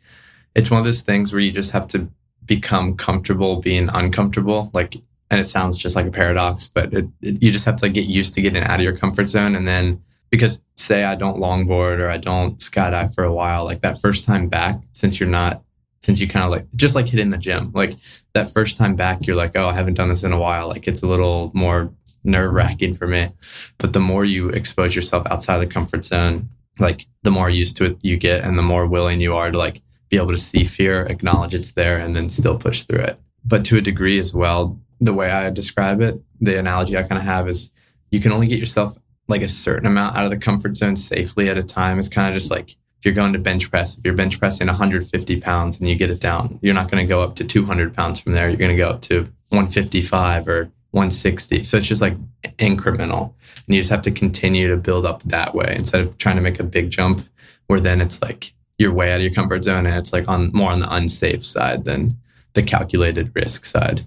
it's 0.55 0.71
one 0.71 0.79
of 0.79 0.85
those 0.85 1.01
things 1.01 1.31
where 1.31 1.41
you 1.41 1.51
just 1.51 1.71
have 1.71 1.87
to 1.89 2.09
become 2.45 2.95
comfortable 2.95 3.57
being 3.57 3.89
uncomfortable. 3.93 4.71
Like, 4.73 4.95
and 5.29 5.39
it 5.39 5.45
sounds 5.45 5.77
just 5.77 5.95
like 5.95 6.07
a 6.07 6.11
paradox, 6.11 6.67
but 6.67 6.93
it, 6.93 7.05
it, 7.21 7.43
you 7.43 7.51
just 7.51 7.65
have 7.65 7.75
to 7.77 7.89
get 7.89 8.05
used 8.05 8.33
to 8.33 8.41
getting 8.41 8.63
out 8.63 8.79
of 8.79 8.83
your 8.83 8.97
comfort 8.97 9.27
zone, 9.27 9.55
and 9.55 9.67
then 9.67 10.01
because 10.29 10.65
say 10.75 11.03
I 11.03 11.15
don't 11.15 11.37
longboard 11.37 11.99
or 11.99 12.09
I 12.09 12.17
don't 12.17 12.57
skydive 12.57 13.15
for 13.15 13.23
a 13.23 13.33
while, 13.33 13.65
like 13.65 13.81
that 13.81 14.01
first 14.01 14.25
time 14.25 14.49
back, 14.49 14.81
since 14.91 15.19
you're 15.19 15.29
not, 15.29 15.63
since 16.01 16.19
you 16.19 16.27
kind 16.27 16.45
of 16.45 16.51
like, 16.51 16.67
just 16.75 16.95
like 16.95 17.07
hitting 17.07 17.29
the 17.29 17.37
gym, 17.37 17.71
like 17.73 17.93
that 18.33 18.49
first 18.49 18.77
time 18.77 18.95
back, 18.95 19.25
you're 19.25 19.35
like, 19.35 19.55
oh, 19.55 19.67
I 19.67 19.73
haven't 19.73 19.95
done 19.95 20.09
this 20.09 20.23
in 20.23 20.31
a 20.31 20.39
while. 20.39 20.67
Like 20.67 20.87
it's 20.87 21.03
a 21.03 21.07
little 21.07 21.51
more 21.53 21.91
nerve 22.23 22.53
wracking 22.53 22.95
for 22.95 23.07
me. 23.07 23.29
But 23.77 23.93
the 23.93 23.99
more 23.99 24.25
you 24.25 24.49
expose 24.49 24.95
yourself 24.95 25.25
outside 25.29 25.59
the 25.59 25.67
comfort 25.67 26.03
zone, 26.03 26.49
like 26.79 27.05
the 27.23 27.31
more 27.31 27.49
used 27.49 27.77
to 27.77 27.85
it 27.85 27.97
you 28.03 28.17
get 28.17 28.43
and 28.43 28.57
the 28.57 28.63
more 28.63 28.85
willing 28.85 29.21
you 29.21 29.35
are 29.35 29.51
to 29.51 29.57
like 29.57 29.81
be 30.09 30.17
able 30.17 30.31
to 30.31 30.37
see 30.37 30.65
fear, 30.65 31.03
acknowledge 31.03 31.53
it's 31.53 31.73
there 31.73 31.97
and 31.97 32.15
then 32.15 32.29
still 32.29 32.57
push 32.57 32.83
through 32.83 33.01
it. 33.01 33.19
But 33.43 33.65
to 33.65 33.77
a 33.77 33.81
degree 33.81 34.19
as 34.19 34.33
well, 34.33 34.79
the 34.99 35.13
way 35.13 35.31
I 35.31 35.49
describe 35.49 36.01
it, 36.01 36.21
the 36.39 36.59
analogy 36.59 36.97
I 36.97 37.03
kind 37.03 37.19
of 37.19 37.23
have 37.23 37.47
is 37.47 37.73
you 38.11 38.19
can 38.19 38.31
only 38.31 38.47
get 38.47 38.59
yourself 38.59 38.97
like 39.27 39.41
a 39.41 39.47
certain 39.47 39.85
amount 39.85 40.15
out 40.15 40.25
of 40.25 40.31
the 40.31 40.37
comfort 40.37 40.77
zone 40.77 40.95
safely 40.95 41.49
at 41.49 41.57
a 41.57 41.63
time. 41.63 41.99
It's 41.99 42.09
kind 42.09 42.27
of 42.27 42.33
just 42.33 42.51
like 42.51 42.71
if 42.71 43.05
you're 43.05 43.13
going 43.13 43.33
to 43.33 43.39
bench 43.39 43.69
press, 43.69 43.97
if 43.97 44.03
you're 44.03 44.13
bench 44.13 44.39
pressing 44.39 44.67
150 44.67 45.41
pounds 45.41 45.79
and 45.79 45.89
you 45.89 45.95
get 45.95 46.09
it 46.09 46.19
down, 46.19 46.59
you're 46.61 46.73
not 46.73 46.89
going 46.89 47.05
to 47.05 47.07
go 47.07 47.21
up 47.21 47.35
to 47.35 47.45
200 47.45 47.93
pounds 47.93 48.19
from 48.19 48.33
there. 48.33 48.47
You're 48.47 48.57
going 48.57 48.75
to 48.75 48.77
go 48.77 48.89
up 48.89 49.01
to 49.01 49.21
155 49.49 50.47
or 50.47 50.71
160. 50.91 51.63
So 51.63 51.77
it's 51.77 51.87
just 51.87 52.01
like 52.01 52.17
incremental. 52.57 53.33
And 53.65 53.75
you 53.75 53.81
just 53.81 53.91
have 53.91 54.01
to 54.03 54.11
continue 54.11 54.67
to 54.69 54.77
build 54.77 55.05
up 55.05 55.21
that 55.23 55.53
way 55.53 55.73
instead 55.75 56.01
of 56.01 56.17
trying 56.17 56.37
to 56.37 56.41
make 56.41 56.59
a 56.59 56.63
big 56.63 56.89
jump 56.89 57.21
where 57.67 57.79
then 57.79 58.01
it's 58.01 58.21
like 58.21 58.53
you're 58.77 58.93
way 58.93 59.11
out 59.11 59.17
of 59.17 59.21
your 59.23 59.33
comfort 59.33 59.63
zone 59.63 59.85
and 59.85 59.95
it's 59.95 60.13
like 60.13 60.27
on 60.27 60.51
more 60.53 60.71
on 60.71 60.79
the 60.79 60.93
unsafe 60.93 61.45
side 61.45 61.83
than 61.85 62.17
the 62.53 62.63
calculated 62.63 63.31
risk 63.35 63.65
side. 63.65 64.05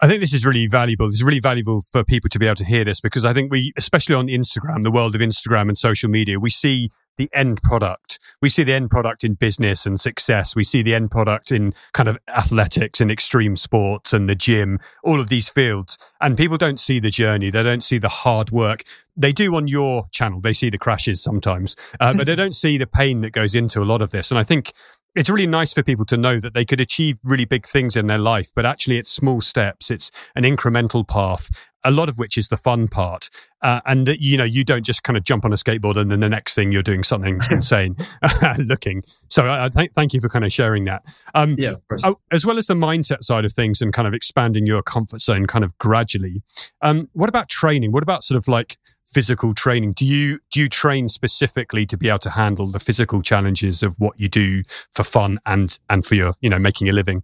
I 0.00 0.06
think 0.06 0.20
this 0.20 0.32
is 0.32 0.46
really 0.46 0.66
valuable. 0.68 1.06
It's 1.06 1.22
really 1.22 1.40
valuable 1.40 1.80
for 1.80 2.04
people 2.04 2.30
to 2.30 2.38
be 2.38 2.46
able 2.46 2.56
to 2.56 2.64
hear 2.64 2.84
this 2.84 3.00
because 3.00 3.24
I 3.24 3.32
think 3.32 3.50
we, 3.50 3.72
especially 3.76 4.14
on 4.14 4.28
Instagram, 4.28 4.84
the 4.84 4.92
world 4.92 5.14
of 5.14 5.20
Instagram 5.20 5.68
and 5.68 5.76
social 5.76 6.08
media, 6.08 6.38
we 6.38 6.50
see 6.50 6.92
the 7.16 7.28
end 7.32 7.60
product. 7.62 8.20
We 8.40 8.48
see 8.48 8.62
the 8.62 8.72
end 8.72 8.90
product 8.90 9.24
in 9.24 9.34
business 9.34 9.84
and 9.84 10.00
success. 10.00 10.54
We 10.54 10.62
see 10.62 10.82
the 10.82 10.94
end 10.94 11.10
product 11.10 11.50
in 11.50 11.74
kind 11.92 12.08
of 12.08 12.16
athletics 12.28 13.00
and 13.00 13.10
extreme 13.10 13.56
sports 13.56 14.12
and 14.12 14.28
the 14.28 14.36
gym, 14.36 14.78
all 15.02 15.20
of 15.20 15.28
these 15.28 15.48
fields. 15.48 15.98
And 16.20 16.36
people 16.36 16.56
don't 16.56 16.78
see 16.78 17.00
the 17.00 17.10
journey. 17.10 17.50
They 17.50 17.64
don't 17.64 17.82
see 17.82 17.98
the 17.98 18.08
hard 18.08 18.52
work. 18.52 18.84
They 19.16 19.32
do 19.32 19.56
on 19.56 19.66
your 19.66 20.06
channel. 20.12 20.40
They 20.40 20.52
see 20.52 20.70
the 20.70 20.78
crashes 20.78 21.20
sometimes, 21.20 21.74
uh, 21.98 22.14
but 22.14 22.26
they 22.26 22.36
don't 22.36 22.54
see 22.54 22.78
the 22.78 22.86
pain 22.86 23.20
that 23.22 23.30
goes 23.30 23.56
into 23.56 23.82
a 23.82 23.84
lot 23.84 24.00
of 24.00 24.12
this. 24.12 24.30
And 24.30 24.38
I 24.38 24.44
think 24.44 24.72
it's 25.18 25.28
really 25.28 25.48
nice 25.48 25.72
for 25.72 25.82
people 25.82 26.04
to 26.04 26.16
know 26.16 26.38
that 26.38 26.54
they 26.54 26.64
could 26.64 26.80
achieve 26.80 27.18
really 27.24 27.44
big 27.44 27.66
things 27.66 27.96
in 27.96 28.06
their 28.06 28.18
life, 28.18 28.52
but 28.54 28.64
actually 28.64 28.98
it's 28.98 29.10
small 29.10 29.40
steps. 29.40 29.90
It's 29.90 30.12
an 30.36 30.44
incremental 30.44 31.06
path. 31.06 31.67
A 31.84 31.90
lot 31.90 32.08
of 32.08 32.18
which 32.18 32.36
is 32.36 32.48
the 32.48 32.56
fun 32.56 32.88
part. 32.88 33.28
Uh, 33.60 33.80
and 33.86 34.06
that, 34.06 34.20
you 34.20 34.36
know, 34.36 34.44
you 34.44 34.64
don't 34.64 34.84
just 34.84 35.02
kind 35.02 35.16
of 35.16 35.24
jump 35.24 35.44
on 35.44 35.52
a 35.52 35.56
skateboard 35.56 35.96
and 35.96 36.10
then 36.10 36.20
the 36.20 36.28
next 36.28 36.54
thing 36.54 36.70
you're 36.70 36.82
doing 36.82 37.02
something 37.02 37.40
insane 37.50 37.96
looking. 38.58 39.02
So 39.28 39.46
I, 39.46 39.64
I 39.64 39.68
th- 39.68 39.90
thank 39.94 40.14
you 40.14 40.20
for 40.20 40.28
kind 40.28 40.44
of 40.44 40.52
sharing 40.52 40.84
that. 40.84 41.02
Um, 41.34 41.56
yeah. 41.58 41.74
Oh, 42.04 42.18
as 42.30 42.46
well 42.46 42.58
as 42.58 42.66
the 42.66 42.74
mindset 42.74 43.24
side 43.24 43.44
of 43.44 43.52
things 43.52 43.80
and 43.80 43.92
kind 43.92 44.06
of 44.06 44.14
expanding 44.14 44.66
your 44.66 44.82
comfort 44.82 45.20
zone 45.20 45.46
kind 45.46 45.64
of 45.64 45.76
gradually. 45.78 46.42
Um, 46.82 47.08
what 47.12 47.28
about 47.28 47.48
training? 47.48 47.90
What 47.90 48.02
about 48.02 48.22
sort 48.22 48.38
of 48.38 48.46
like 48.46 48.76
physical 49.06 49.54
training? 49.54 49.94
Do 49.94 50.06
you, 50.06 50.38
do 50.50 50.60
you 50.60 50.68
train 50.68 51.08
specifically 51.08 51.84
to 51.86 51.96
be 51.96 52.08
able 52.08 52.18
to 52.20 52.30
handle 52.30 52.68
the 52.68 52.80
physical 52.80 53.22
challenges 53.22 53.82
of 53.82 53.98
what 53.98 54.20
you 54.20 54.28
do 54.28 54.62
for 54.92 55.02
fun 55.02 55.38
and, 55.46 55.76
and 55.90 56.06
for 56.06 56.14
your, 56.14 56.34
you 56.40 56.50
know, 56.50 56.58
making 56.58 56.88
a 56.88 56.92
living? 56.92 57.22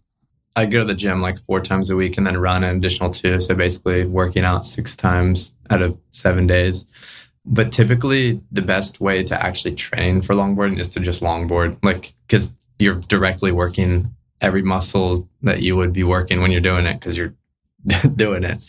I 0.56 0.66
go 0.66 0.80
to 0.80 0.84
the 0.84 0.94
gym 0.94 1.20
like 1.20 1.40
four 1.40 1.60
times 1.60 1.90
a 1.90 1.96
week 1.96 2.16
and 2.16 2.26
then 2.26 2.36
run 2.36 2.62
an 2.62 2.76
additional 2.76 3.10
two. 3.10 3.40
So 3.40 3.54
basically 3.54 4.06
working 4.06 4.44
out 4.44 4.64
six 4.64 4.94
times 4.94 5.58
out 5.70 5.82
of 5.82 5.98
seven 6.10 6.46
days. 6.46 6.92
But 7.44 7.72
typically 7.72 8.40
the 8.52 8.62
best 8.62 9.00
way 9.00 9.24
to 9.24 9.44
actually 9.44 9.74
train 9.74 10.22
for 10.22 10.34
longboarding 10.34 10.78
is 10.78 10.92
to 10.94 11.00
just 11.00 11.22
longboard, 11.22 11.76
like, 11.82 12.08
cause 12.28 12.56
you're 12.78 12.94
directly 12.94 13.52
working 13.52 14.14
every 14.40 14.62
muscle 14.62 15.28
that 15.42 15.62
you 15.62 15.76
would 15.76 15.92
be 15.92 16.04
working 16.04 16.40
when 16.40 16.50
you're 16.50 16.60
doing 16.60 16.86
it 16.86 16.94
because 16.94 17.16
you're 17.18 17.34
doing 18.16 18.44
it. 18.44 18.64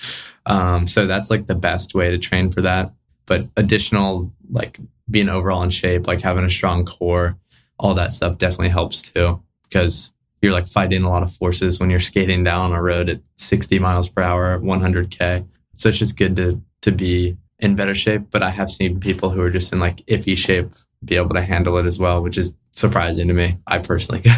Um, 0.46 0.88
so 0.88 1.06
that's 1.06 1.30
like 1.30 1.48
the 1.48 1.56
best 1.56 1.96
way 1.96 2.12
to 2.12 2.18
train 2.18 2.52
for 2.52 2.62
that. 2.62 2.94
But 3.26 3.48
additional, 3.58 4.32
like 4.50 4.80
being 5.10 5.30
overall 5.30 5.64
in 5.64 5.70
shape, 5.70 6.08
like 6.08 6.22
having 6.22 6.44
a 6.44 6.50
strong 6.50 6.86
core, 6.86 7.38
all 7.78 7.94
that 7.96 8.12
stuff 8.12 8.38
definitely 8.38 8.70
helps 8.70 9.02
too. 9.02 9.42
Because 9.64 10.15
you're 10.46 10.54
like 10.54 10.68
fighting 10.68 11.04
a 11.04 11.10
lot 11.10 11.24
of 11.24 11.32
forces 11.32 11.80
when 11.80 11.90
you're 11.90 12.00
skating 12.00 12.44
down 12.44 12.72
a 12.72 12.82
road 12.82 13.10
at 13.10 13.20
60 13.38 13.80
miles 13.80 14.08
per 14.08 14.22
hour, 14.22 14.60
100k. 14.60 15.48
So 15.74 15.90
it's 15.90 15.98
just 15.98 16.18
good 16.18 16.36
to 16.36 16.62
to 16.84 16.92
be 16.92 17.36
in 17.58 17.76
better 17.76 17.96
shape. 17.96 18.30
But 18.30 18.44
I 18.44 18.52
have 18.52 18.70
seen 18.70 19.00
people 19.00 19.32
who 19.32 19.42
are 19.42 19.50
just 19.50 19.74
in 19.74 19.80
like 19.80 20.06
iffy 20.06 20.38
shape 20.38 20.72
be 21.04 21.16
able 21.16 21.34
to 21.34 21.42
handle 21.42 21.78
it 21.78 21.88
as 21.88 22.00
well, 22.00 22.22
which 22.22 22.38
is 22.38 22.56
surprising 22.70 23.28
to 23.28 23.34
me. 23.34 23.58
I 23.66 23.80
personally 23.80 24.22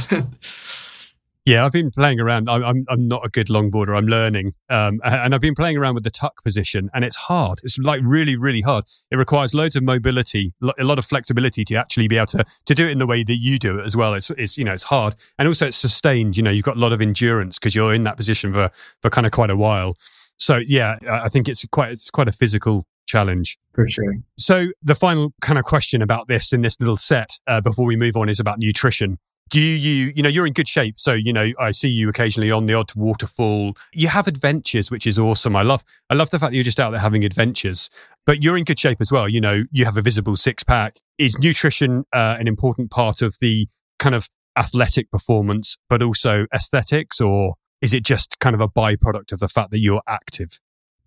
Yeah, 1.48 1.64
I've 1.64 1.72
been 1.72 1.92
playing 1.92 2.20
around. 2.20 2.50
I'm, 2.50 2.62
I'm, 2.62 2.86
I'm 2.90 3.08
not 3.08 3.26
a 3.26 3.30
good 3.30 3.48
longboarder. 3.48 3.98
I'm 3.98 4.08
learning. 4.08 4.52
Um, 4.70 5.00
and 5.02 5.34
I've 5.34 5.40
been 5.40 5.56
playing 5.56 5.78
around 5.78 5.94
with 5.94 6.04
the 6.04 6.10
tuck 6.10 6.44
position 6.44 6.90
and 6.94 7.06
it's 7.06 7.16
hard. 7.16 7.62
It's 7.64 7.78
like 7.78 8.02
really, 8.04 8.36
really 8.36 8.60
hard. 8.60 8.84
It 9.12 9.16
requires 9.16 9.54
loads 9.54 9.78
of 9.78 9.84
mobility, 9.84 10.54
a 10.78 10.84
lot 10.84 11.00
of 11.00 11.06
flexibility 11.06 11.64
to 11.64 11.76
actually 11.76 12.10
be 12.10 12.18
able 12.18 12.26
to, 12.28 12.46
to 12.66 12.76
do 12.76 12.86
it 12.86 12.92
in 12.92 13.00
the 13.00 13.08
way 13.08 13.24
that 13.24 13.38
you 13.38 13.60
do 13.60 13.80
it 13.80 13.86
as 13.86 13.96
well. 13.96 14.14
It's, 14.14 14.30
it's, 14.32 14.58
you 14.58 14.66
know, 14.66 14.74
it's 14.74 14.84
hard. 14.84 15.16
And 15.40 15.48
also 15.48 15.68
it's 15.68 15.78
sustained. 15.78 16.36
You 16.36 16.44
know, 16.44 16.52
you've 16.52 16.66
got 16.66 16.76
a 16.76 16.82
lot 16.82 16.92
of 16.92 17.00
endurance 17.02 17.58
because 17.58 17.74
you're 17.74 17.94
in 17.94 18.04
that 18.04 18.18
position 18.18 18.52
for, 18.52 18.70
for 19.02 19.10
kind 19.10 19.26
of 19.26 19.32
quite 19.32 19.50
a 19.50 19.56
while. 19.56 19.96
So 20.36 20.58
yeah, 20.58 20.98
I 21.10 21.30
think 21.30 21.48
it's 21.48 21.66
quite, 21.68 21.92
it's 21.92 22.12
quite 22.12 22.28
a 22.28 22.34
physical 22.34 22.86
challenge. 23.06 23.58
For 23.74 23.90
sure. 23.90 24.16
So 24.38 24.66
the 24.84 24.96
final 24.96 25.34
kind 25.40 25.58
of 25.58 25.64
question 25.64 26.02
about 26.02 26.28
this 26.28 26.52
in 26.52 26.62
this 26.62 26.76
little 26.82 26.98
set 26.98 27.40
uh, 27.48 27.62
before 27.62 27.86
we 27.86 27.96
move 27.96 28.18
on 28.18 28.28
is 28.28 28.42
about 28.42 28.60
nutrition 28.60 29.18
do 29.50 29.60
you 29.60 30.12
you 30.16 30.24
know 30.24 30.30
you're 30.30 30.48
in 30.48 30.54
good 30.54 30.68
shape 30.68 31.00
so 31.00 31.14
you 31.14 31.32
know 31.32 31.52
i 31.60 31.72
see 31.72 31.90
you 31.90 32.10
occasionally 32.10 32.52
on 32.52 32.66
the 32.66 32.74
odd 32.74 32.94
waterfall. 32.96 33.76
You 33.94 34.08
have 34.08 34.28
adventures 34.28 34.92
which 34.92 35.08
is 35.08 35.18
awesome. 35.20 35.56
I 35.56 35.62
love 35.62 35.84
i 36.10 36.14
love 36.14 36.30
the 36.30 36.40
fact 36.40 36.52
that 36.52 36.56
you're 36.56 36.64
just 36.64 36.80
out 36.80 36.92
there 36.92 37.00
having 37.00 37.24
adventures. 37.24 37.90
But 38.26 38.44
you're 38.44 38.58
in 38.58 38.66
good 38.66 38.80
shape 38.80 38.98
as 39.00 39.12
well. 39.12 39.30
You 39.30 39.42
know 39.42 39.64
you 39.72 39.86
have 39.86 39.98
a 39.98 40.02
visible 40.02 40.36
six 40.36 40.64
pack 40.64 41.00
is 41.18 41.38
nutrition 41.40 42.06
uh, 42.14 42.38
an 42.40 42.48
important 42.48 42.92
part 42.92 43.22
of 43.22 43.38
the 43.40 43.68
kind 44.00 44.16
of 44.16 44.30
athletic 44.58 45.12
performance 45.12 45.78
but 45.90 46.02
also 46.02 46.46
aesthetics 46.54 47.22
or 47.22 47.56
is 47.82 47.94
it 47.94 48.04
just 48.04 48.40
kind 48.40 48.56
of 48.56 48.62
a 48.62 48.68
byproduct 48.68 49.32
of 49.32 49.40
the 49.40 49.48
fact 49.48 49.72
that 49.72 49.80
you're 49.80 50.02
active? 50.08 50.60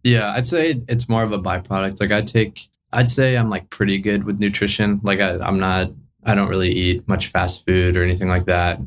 Yeah 0.03 0.33
i'd 0.37 0.47
say 0.47 0.83
it's 0.89 1.09
more 1.09 1.23
of 1.23 1.33
a 1.33 1.39
byproduct. 1.39 2.01
Like 2.01 2.13
i 2.13 2.23
take 2.23 2.69
i'd 2.93 3.09
say 3.09 3.37
i'm 3.37 3.51
like 3.51 3.71
pretty 3.71 3.99
good 3.99 4.25
with 4.25 4.39
nutrition. 4.39 5.01
Like 5.03 5.21
I, 5.21 5.39
i'm 5.39 5.59
not 5.59 5.93
I 6.25 6.35
don't 6.35 6.49
really 6.49 6.71
eat 6.71 7.09
much 7.09 7.29
fast 7.29 7.67
food 7.67 7.97
or 7.97 8.03
anything 8.03 8.29
like 8.29 8.47
that. 8.47 8.81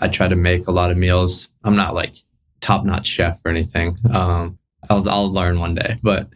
I 0.00 0.08
try 0.08 0.28
to 0.28 0.36
make 0.36 0.66
a 0.66 0.72
lot 0.72 0.90
of 0.90 0.96
meals. 0.96 1.48
I'm 1.64 1.76
not 1.76 1.94
like 1.94 2.14
top 2.60 2.84
notch 2.84 3.06
chef 3.06 3.44
or 3.44 3.50
anything. 3.50 3.96
Um, 4.10 4.58
I'll, 4.88 5.08
I'll 5.08 5.32
learn 5.32 5.58
one 5.58 5.74
day, 5.74 5.96
but 6.02 6.28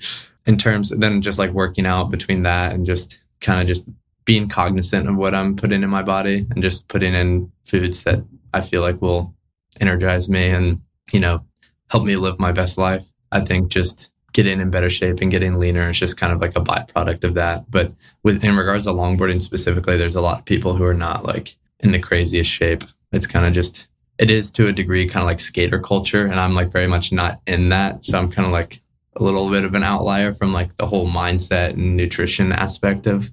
in 0.47 0.56
terms, 0.56 0.90
then 0.90 1.23
just 1.23 1.38
like 1.38 1.52
working 1.52 1.87
out 1.87 2.11
between 2.11 2.42
that 2.42 2.73
and 2.73 2.85
just 2.85 3.21
kind 3.40 3.61
of 3.61 3.66
just 3.66 3.88
being 4.25 4.49
cognizant 4.49 5.09
of 5.09 5.16
what 5.16 5.35
I'm 5.35 5.56
putting 5.56 5.82
in 5.82 5.90
my 5.90 6.02
body 6.02 6.47
and 6.50 6.62
just 6.62 6.88
putting 6.88 7.14
in 7.14 7.50
foods 7.64 8.04
that 8.04 8.25
I 8.52 8.61
feel 8.61 8.82
like 8.82 9.00
will 9.00 9.35
energize 9.80 10.28
me 10.28 10.50
and, 10.50 10.82
you 11.12 11.21
know, 11.21 11.44
help 11.88 12.04
me 12.04 12.16
live 12.16 12.38
my 12.38 12.52
best 12.52 12.78
life. 12.78 13.12
I 13.30 13.40
think 13.40 13.71
just 13.71 14.12
getting 14.32 14.60
in 14.60 14.70
better 14.70 14.90
shape 14.90 15.20
and 15.20 15.30
getting 15.30 15.58
leaner 15.58 15.90
is 15.90 15.98
just 15.98 16.16
kind 16.16 16.32
of 16.32 16.40
like 16.40 16.56
a 16.56 16.60
byproduct 16.60 17.24
of 17.24 17.34
that. 17.34 17.70
But 17.70 17.92
with 18.22 18.44
in 18.44 18.56
regards 18.56 18.84
to 18.84 18.90
longboarding 18.90 19.42
specifically, 19.42 19.96
there's 19.96 20.16
a 20.16 20.22
lot 20.22 20.40
of 20.40 20.44
people 20.44 20.74
who 20.74 20.84
are 20.84 20.94
not 20.94 21.24
like 21.24 21.56
in 21.80 21.92
the 21.92 21.98
craziest 21.98 22.50
shape. 22.50 22.84
It's 23.12 23.26
kind 23.26 23.46
of 23.46 23.52
just 23.52 23.88
it 24.18 24.30
is 24.30 24.50
to 24.52 24.68
a 24.68 24.72
degree 24.72 25.06
kind 25.06 25.22
of 25.22 25.26
like 25.26 25.40
skater 25.40 25.78
culture, 25.78 26.26
and 26.26 26.38
I'm 26.38 26.54
like 26.54 26.72
very 26.72 26.86
much 26.86 27.12
not 27.12 27.40
in 27.46 27.70
that. 27.70 28.04
So 28.04 28.18
I'm 28.18 28.30
kind 28.30 28.46
of 28.46 28.52
like 28.52 28.78
a 29.16 29.22
little 29.22 29.50
bit 29.50 29.64
of 29.64 29.74
an 29.74 29.82
outlier 29.82 30.32
from 30.32 30.52
like 30.52 30.76
the 30.76 30.86
whole 30.86 31.06
mindset 31.06 31.74
and 31.74 31.96
nutrition 31.96 32.52
aspect 32.52 33.06
of 33.06 33.30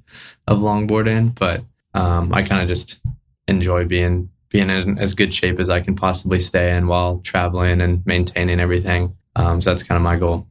of 0.47 0.59
longboarding. 0.59 1.37
But 1.37 1.63
um, 1.93 2.33
I 2.33 2.43
kind 2.43 2.61
of 2.61 2.67
just 2.67 3.01
enjoy 3.47 3.85
being 3.85 4.29
being 4.49 4.69
in 4.69 4.97
as 4.97 5.13
good 5.13 5.33
shape 5.33 5.59
as 5.59 5.69
I 5.69 5.79
can 5.79 5.95
possibly 5.95 6.39
stay 6.39 6.75
in 6.75 6.87
while 6.87 7.19
traveling 7.19 7.81
and 7.81 8.05
maintaining 8.05 8.59
everything. 8.59 9.15
Um, 9.35 9.61
so 9.61 9.69
that's 9.69 9.83
kind 9.83 9.97
of 9.97 10.03
my 10.03 10.15
goal. 10.15 10.47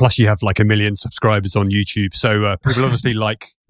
Plus, 0.00 0.18
you 0.18 0.28
have 0.28 0.42
like 0.42 0.58
a 0.58 0.64
million 0.64 0.96
subscribers 0.96 1.54
on 1.54 1.70
YouTube, 1.70 2.14
so 2.14 2.42
uh, 2.42 2.56
people 2.56 2.86
obviously 2.86 3.12
like 3.28 3.48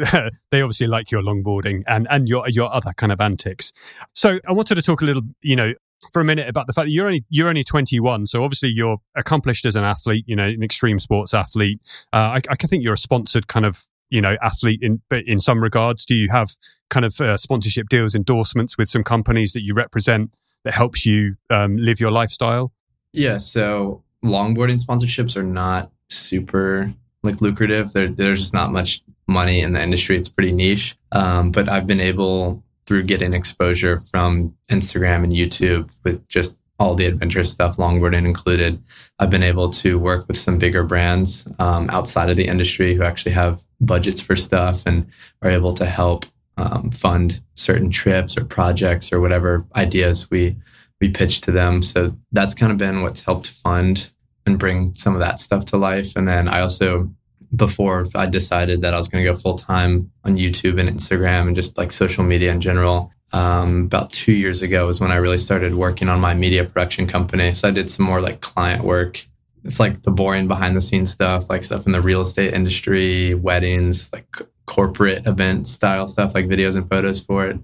they 0.53 0.63
obviously 0.63 0.87
like 0.87 1.11
your 1.11 1.23
longboarding 1.23 1.83
and 1.89 2.07
and 2.09 2.29
your 2.29 2.49
your 2.49 2.73
other 2.73 2.93
kind 2.93 3.11
of 3.11 3.21
antics. 3.21 3.73
So, 4.13 4.39
I 4.47 4.53
wanted 4.53 4.77
to 4.77 4.83
talk 4.83 5.03
a 5.03 5.05
little, 5.05 5.25
you 5.43 5.57
know, 5.57 5.75
for 6.13 6.23
a 6.23 6.25
minute 6.25 6.49
about 6.49 6.69
the 6.69 6.73
fact 6.73 6.87
that 6.87 6.93
you're 6.93 7.09
only 7.09 7.25
you're 7.31 7.49
only 7.49 7.65
21 7.65 8.29
so 8.29 8.45
obviously 8.45 8.69
you're 8.69 8.99
accomplished 9.17 9.67
as 9.67 9.75
an 9.77 9.83
athlete 9.83 10.25
you 10.27 10.35
know 10.37 10.47
an 10.47 10.63
extreme 10.63 11.01
sports 11.01 11.35
athlete. 11.35 11.81
Uh, 12.13 12.39
I, 12.39 12.41
I 12.49 12.55
think 12.55 12.85
you're 12.85 12.95
a 12.95 12.99
sponsored 12.99 13.49
kind 13.49 13.67
of 13.67 13.87
you 14.09 14.21
know 14.21 14.37
athlete 14.41 14.79
in 14.83 15.03
in 15.27 15.41
some 15.41 15.61
regards. 15.61 16.07
Do 16.07 16.15
you 16.15 16.29
have 16.31 16.53
kind 16.91 17.05
of 17.05 17.21
uh, 17.21 17.39
sponsorship 17.39 17.89
deals 17.89 18.15
endorsements 18.15 18.79
with 18.79 18.89
some 18.89 19.03
companies 19.03 19.53
that 19.55 19.65
you 19.65 19.75
represent 19.75 20.33
that 20.63 20.75
helps 20.75 21.05
you 21.05 21.35
um, 21.51 21.77
live 21.77 21.99
your 21.99 22.13
lifestyle? 22.13 22.73
Yeah 23.13 23.39
so 23.39 24.05
longboarding 24.25 24.81
sponsorships 24.81 25.37
are 25.37 25.43
not 25.43 25.91
super 26.11 26.93
like 27.23 27.41
lucrative. 27.41 27.93
There, 27.93 28.09
there's 28.09 28.41
just 28.41 28.55
not 28.55 28.73
much 28.73 29.03
money 29.27 29.61
in 29.61 29.73
the 29.73 29.83
industry. 29.83 30.17
It's 30.17 30.29
pretty 30.29 30.53
niche. 30.53 30.97
Um, 31.13 31.51
but 31.51 31.69
I've 31.69 31.87
been 31.87 32.01
able 32.01 32.63
through 32.87 33.05
getting 33.05 33.35
exposure 33.35 33.99
from 33.99 34.55
Instagram 34.71 35.23
and 35.23 35.33
YouTube 35.33 35.95
with 36.05 36.29
just 36.29 36.61
all 36.79 36.95
the 36.95 37.05
adventurous 37.05 37.53
stuff, 37.53 37.77
longboarding 37.77 38.25
included. 38.25 38.83
I've 39.19 39.31
been 39.31 39.43
able 39.43 39.69
to 39.71 39.99
work 39.99 40.27
with 40.27 40.39
some 40.39 40.59
bigger 40.59 40.83
brands 40.83 41.47
um, 41.59 41.91
outside 41.91 42.31
of 42.31 42.37
the 42.37 42.47
industry 42.47 42.95
who 42.95 43.03
actually 43.03 43.33
have 43.33 43.63
budgets 43.81 44.21
for 44.21 44.35
stuff 44.35 44.87
and 44.87 45.07
are 45.43 45.51
able 45.51 45.75
to 45.75 45.85
help 45.85 46.25
um, 46.57 46.91
fund 46.91 47.41
certain 47.55 47.91
trips 47.91 48.37
or 48.37 48.45
projects 48.45 49.13
or 49.13 49.21
whatever 49.21 49.67
ideas 49.77 50.31
we 50.31 50.57
we 51.01 51.09
pitch 51.09 51.41
to 51.43 51.53
them. 51.53 51.83
So 51.83 52.15
that's 52.33 52.53
kind 52.53 52.73
of 52.73 52.79
been 52.79 53.03
what's 53.03 53.25
helped 53.25 53.47
fund 53.47 54.11
and 54.47 54.59
bring 54.59 54.95
some 54.95 55.15
of 55.15 55.21
that 55.21 55.39
stuff 55.39 55.65
to 55.67 55.77
life. 55.77 56.17
And 56.17 56.27
then 56.27 56.49
I 56.49 56.61
also, 56.61 57.11
before 57.55 58.07
I 58.15 58.27
decided 58.27 58.83
that 58.83 58.95
I 58.95 58.97
was 58.97 59.09
going 59.09 59.25
to 59.25 59.31
go 59.31 59.37
full 59.37 59.55
time 59.55 60.11
on 60.25 60.37
YouTube 60.37 60.81
and 60.81 60.89
Instagram 60.89 61.49
and 61.49 61.57
just 61.57 61.77
like 61.77 61.93
social 61.93 62.25
media 62.25 62.53
in 62.53 62.61
general, 62.61 63.13
um, 63.33 63.85
about 63.85 64.13
two 64.13 64.33
years 64.33 64.63
ago 64.63 64.87
was 64.87 65.01
when 65.01 65.13
I 65.13 65.17
really 65.17 65.39
started 65.39 65.75
working 65.75 66.09
on 66.09 66.21
my 66.21 66.35
media 66.35 66.65
production 66.65 67.07
company. 67.07 67.55
So 67.55 67.69
I 67.69 67.71
did 67.71 67.89
some 67.89 68.07
more 68.07 68.21
like 68.21 68.41
client 68.41 68.83
work. 68.83 69.25
It's 69.65 69.79
like 69.79 70.03
the 70.03 70.11
boring 70.11 70.49
behind 70.49 70.77
the 70.77 70.81
scenes 70.81 71.13
stuff, 71.13 71.49
like 71.51 71.65
stuff 71.65 71.87
in 71.87 71.93
the 71.93 72.01
real 72.01 72.23
estate 72.23 72.55
industry, 72.55 73.35
weddings, 73.35 74.13
like 74.13 74.27
corporate 74.67 75.27
event 75.27 75.67
style 75.67 76.07
stuff, 76.07 76.35
like 76.35 76.47
videos 76.47 76.77
and 76.77 76.89
photos 76.89 77.21
for 77.21 77.47
it. 77.47 77.59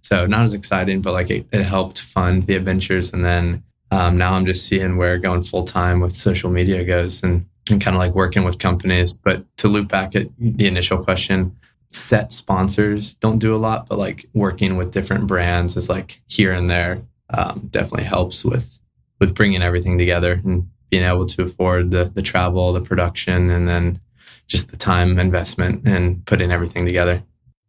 So 0.00 0.26
not 0.26 0.42
as 0.42 0.54
exciting, 0.54 1.02
but 1.02 1.12
like 1.12 1.30
it, 1.30 1.46
it 1.52 1.62
helped 1.62 2.00
fund 2.00 2.44
the 2.44 2.56
adventures. 2.56 3.12
And 3.12 3.24
then 3.24 3.62
um, 3.92 4.16
now 4.16 4.32
I'm 4.32 4.46
just 4.46 4.66
seeing 4.66 4.96
where 4.96 5.18
going 5.18 5.42
full 5.42 5.64
time 5.64 6.00
with 6.00 6.16
social 6.16 6.50
media 6.50 6.82
goes 6.82 7.22
and, 7.22 7.44
and 7.70 7.78
kind 7.78 7.94
of 7.94 8.00
like 8.00 8.14
working 8.14 8.42
with 8.42 8.58
companies. 8.58 9.18
But 9.18 9.44
to 9.58 9.68
loop 9.68 9.88
back 9.88 10.16
at 10.16 10.28
the 10.38 10.66
initial 10.66 11.04
question, 11.04 11.54
set 11.88 12.32
sponsors 12.32 13.14
don't 13.14 13.38
do 13.38 13.54
a 13.54 13.58
lot, 13.58 13.86
but 13.90 13.98
like 13.98 14.24
working 14.32 14.78
with 14.78 14.92
different 14.92 15.26
brands 15.26 15.76
is 15.76 15.90
like 15.90 16.22
here 16.26 16.54
and 16.54 16.70
there 16.70 17.02
um, 17.34 17.68
definitely 17.70 18.06
helps 18.06 18.46
with 18.46 18.80
with 19.20 19.34
bringing 19.34 19.62
everything 19.62 19.98
together 19.98 20.40
and 20.42 20.70
being 20.90 21.04
able 21.04 21.26
to 21.26 21.42
afford 21.42 21.90
the 21.90 22.04
the 22.04 22.22
travel, 22.22 22.72
the 22.72 22.80
production, 22.80 23.50
and 23.50 23.68
then 23.68 24.00
just 24.48 24.70
the 24.70 24.76
time 24.78 25.18
investment 25.18 25.86
and 25.86 26.24
putting 26.24 26.50
everything 26.50 26.86
together. 26.86 27.22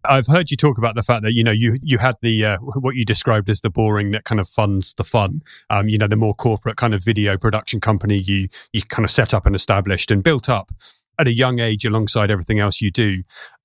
I've 0.06 0.28
heard 0.28 0.52
you 0.52 0.58
talk 0.58 0.78
about 0.78 0.96
the 0.96 1.04
fact 1.04 1.24
that 1.24 1.34
you 1.34 1.44
know 1.44 1.52
you 1.52 1.78
you 1.82 1.98
had 1.98 2.16
the 2.22 2.46
uh, 2.46 2.58
what 2.58 2.96
you 2.96 3.06
described 3.06 3.50
as 3.50 3.62
the 3.62 3.70
boring 3.70 4.12
that 4.12 4.26
kind 4.26 4.40
of 4.40 4.48
funds 4.48 4.94
the 4.94 5.04
fun. 5.04 5.42
Um, 5.70 5.90
you 5.90 5.98
know, 5.98 6.08
the 6.08 6.16
more 6.16 6.34
corporate 6.34 6.76
kind 6.76 6.94
of 6.94 7.04
video 7.04 7.38
production 7.38 7.80
company 7.80 8.18
you 8.18 8.50
you 8.72 8.82
kind 8.82 9.06
of 9.06 9.12
set 9.12 9.34
up 9.34 9.46
and 9.46 9.56
established 9.56 10.12
and 10.12 10.24
built 10.24 10.50
up 10.50 10.72
at 11.20 11.28
a 11.28 11.34
young 11.34 11.60
age 11.60 11.86
alongside 11.86 12.32
everything 12.32 12.60
else 12.60 12.82
you 12.82 12.92
do. 12.92 13.24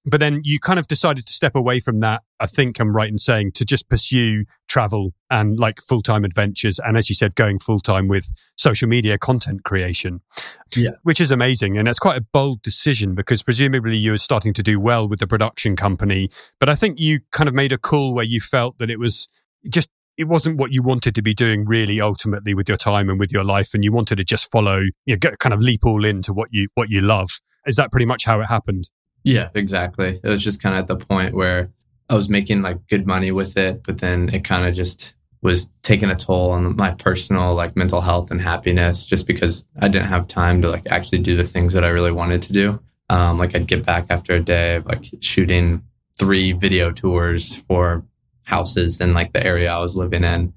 But 0.08 0.20
then 0.20 0.40
you 0.44 0.58
kind 0.58 0.78
of 0.78 0.88
decided 0.88 1.26
to 1.26 1.32
step 1.32 1.54
away 1.54 1.80
from 1.80 2.00
that. 2.00 2.22
I 2.40 2.46
think 2.46 2.78
I'm 2.78 2.94
right 2.94 3.10
in 3.10 3.18
saying 3.18 3.52
to 3.52 3.64
just 3.64 3.88
pursue 3.88 4.44
travel 4.68 5.12
and 5.30 5.58
like 5.58 5.80
full 5.80 6.02
time 6.02 6.24
adventures. 6.24 6.78
And 6.78 6.96
as 6.96 7.08
you 7.08 7.14
said, 7.14 7.34
going 7.34 7.58
full 7.58 7.80
time 7.80 8.08
with 8.08 8.30
social 8.56 8.88
media 8.88 9.18
content 9.18 9.64
creation, 9.64 10.20
yeah. 10.76 10.92
which 11.02 11.20
is 11.20 11.30
amazing. 11.30 11.76
And 11.76 11.88
it's 11.88 11.98
quite 11.98 12.16
a 12.16 12.24
bold 12.32 12.62
decision 12.62 13.14
because 13.14 13.42
presumably 13.42 13.96
you 13.96 14.12
were 14.12 14.18
starting 14.18 14.54
to 14.54 14.62
do 14.62 14.78
well 14.78 15.08
with 15.08 15.18
the 15.18 15.26
production 15.26 15.76
company. 15.76 16.30
But 16.58 16.68
I 16.68 16.74
think 16.74 16.98
you 17.00 17.20
kind 17.32 17.48
of 17.48 17.54
made 17.54 17.72
a 17.72 17.78
call 17.78 18.14
where 18.14 18.24
you 18.24 18.40
felt 18.40 18.78
that 18.78 18.90
it 18.90 18.98
was 18.98 19.28
just 19.68 19.88
it 20.16 20.26
wasn't 20.26 20.58
what 20.58 20.72
you 20.72 20.82
wanted 20.82 21.14
to 21.14 21.22
be 21.22 21.32
doing 21.32 21.64
really 21.64 22.00
ultimately 22.00 22.52
with 22.52 22.68
your 22.68 22.76
time 22.76 23.08
and 23.08 23.20
with 23.20 23.32
your 23.32 23.44
life 23.44 23.72
and 23.72 23.84
you 23.84 23.92
wanted 23.92 24.16
to 24.16 24.24
just 24.24 24.50
follow 24.50 24.80
you 25.06 25.14
know, 25.14 25.16
get, 25.16 25.38
kind 25.38 25.54
of 25.54 25.60
leap 25.60 25.86
all 25.86 26.04
into 26.04 26.32
what 26.32 26.48
you 26.50 26.68
what 26.74 26.90
you 26.90 27.00
love 27.00 27.30
is 27.66 27.76
that 27.76 27.92
pretty 27.92 28.06
much 28.06 28.24
how 28.24 28.40
it 28.40 28.46
happened 28.46 28.90
yeah 29.24 29.48
exactly 29.54 30.20
it 30.22 30.28
was 30.28 30.42
just 30.42 30.62
kind 30.62 30.74
of 30.74 30.80
at 30.80 30.86
the 30.88 30.96
point 30.96 31.34
where 31.34 31.70
i 32.08 32.14
was 32.14 32.28
making 32.28 32.62
like 32.62 32.86
good 32.88 33.06
money 33.06 33.30
with 33.30 33.56
it 33.56 33.82
but 33.84 33.98
then 33.98 34.28
it 34.30 34.44
kind 34.44 34.66
of 34.66 34.74
just 34.74 35.14
was 35.40 35.72
taking 35.82 36.10
a 36.10 36.16
toll 36.16 36.50
on 36.50 36.76
my 36.76 36.92
personal 36.92 37.54
like 37.54 37.76
mental 37.76 38.00
health 38.00 38.30
and 38.30 38.40
happiness 38.40 39.04
just 39.04 39.26
because 39.26 39.68
i 39.80 39.88
didn't 39.88 40.08
have 40.08 40.26
time 40.26 40.60
to 40.62 40.70
like 40.70 40.90
actually 40.90 41.18
do 41.18 41.36
the 41.36 41.44
things 41.44 41.72
that 41.72 41.84
i 41.84 41.88
really 41.88 42.12
wanted 42.12 42.42
to 42.42 42.52
do 42.52 42.80
um, 43.10 43.38
like 43.38 43.54
i'd 43.54 43.66
get 43.66 43.84
back 43.84 44.06
after 44.10 44.34
a 44.34 44.40
day 44.40 44.76
of 44.76 44.86
like 44.86 45.04
shooting 45.20 45.82
three 46.18 46.52
video 46.52 46.90
tours 46.90 47.56
for 47.56 48.04
houses 48.44 49.00
in 49.00 49.14
like 49.14 49.32
the 49.32 49.46
area 49.46 49.72
I 49.72 49.78
was 49.78 49.96
living 49.96 50.24
in 50.24 50.52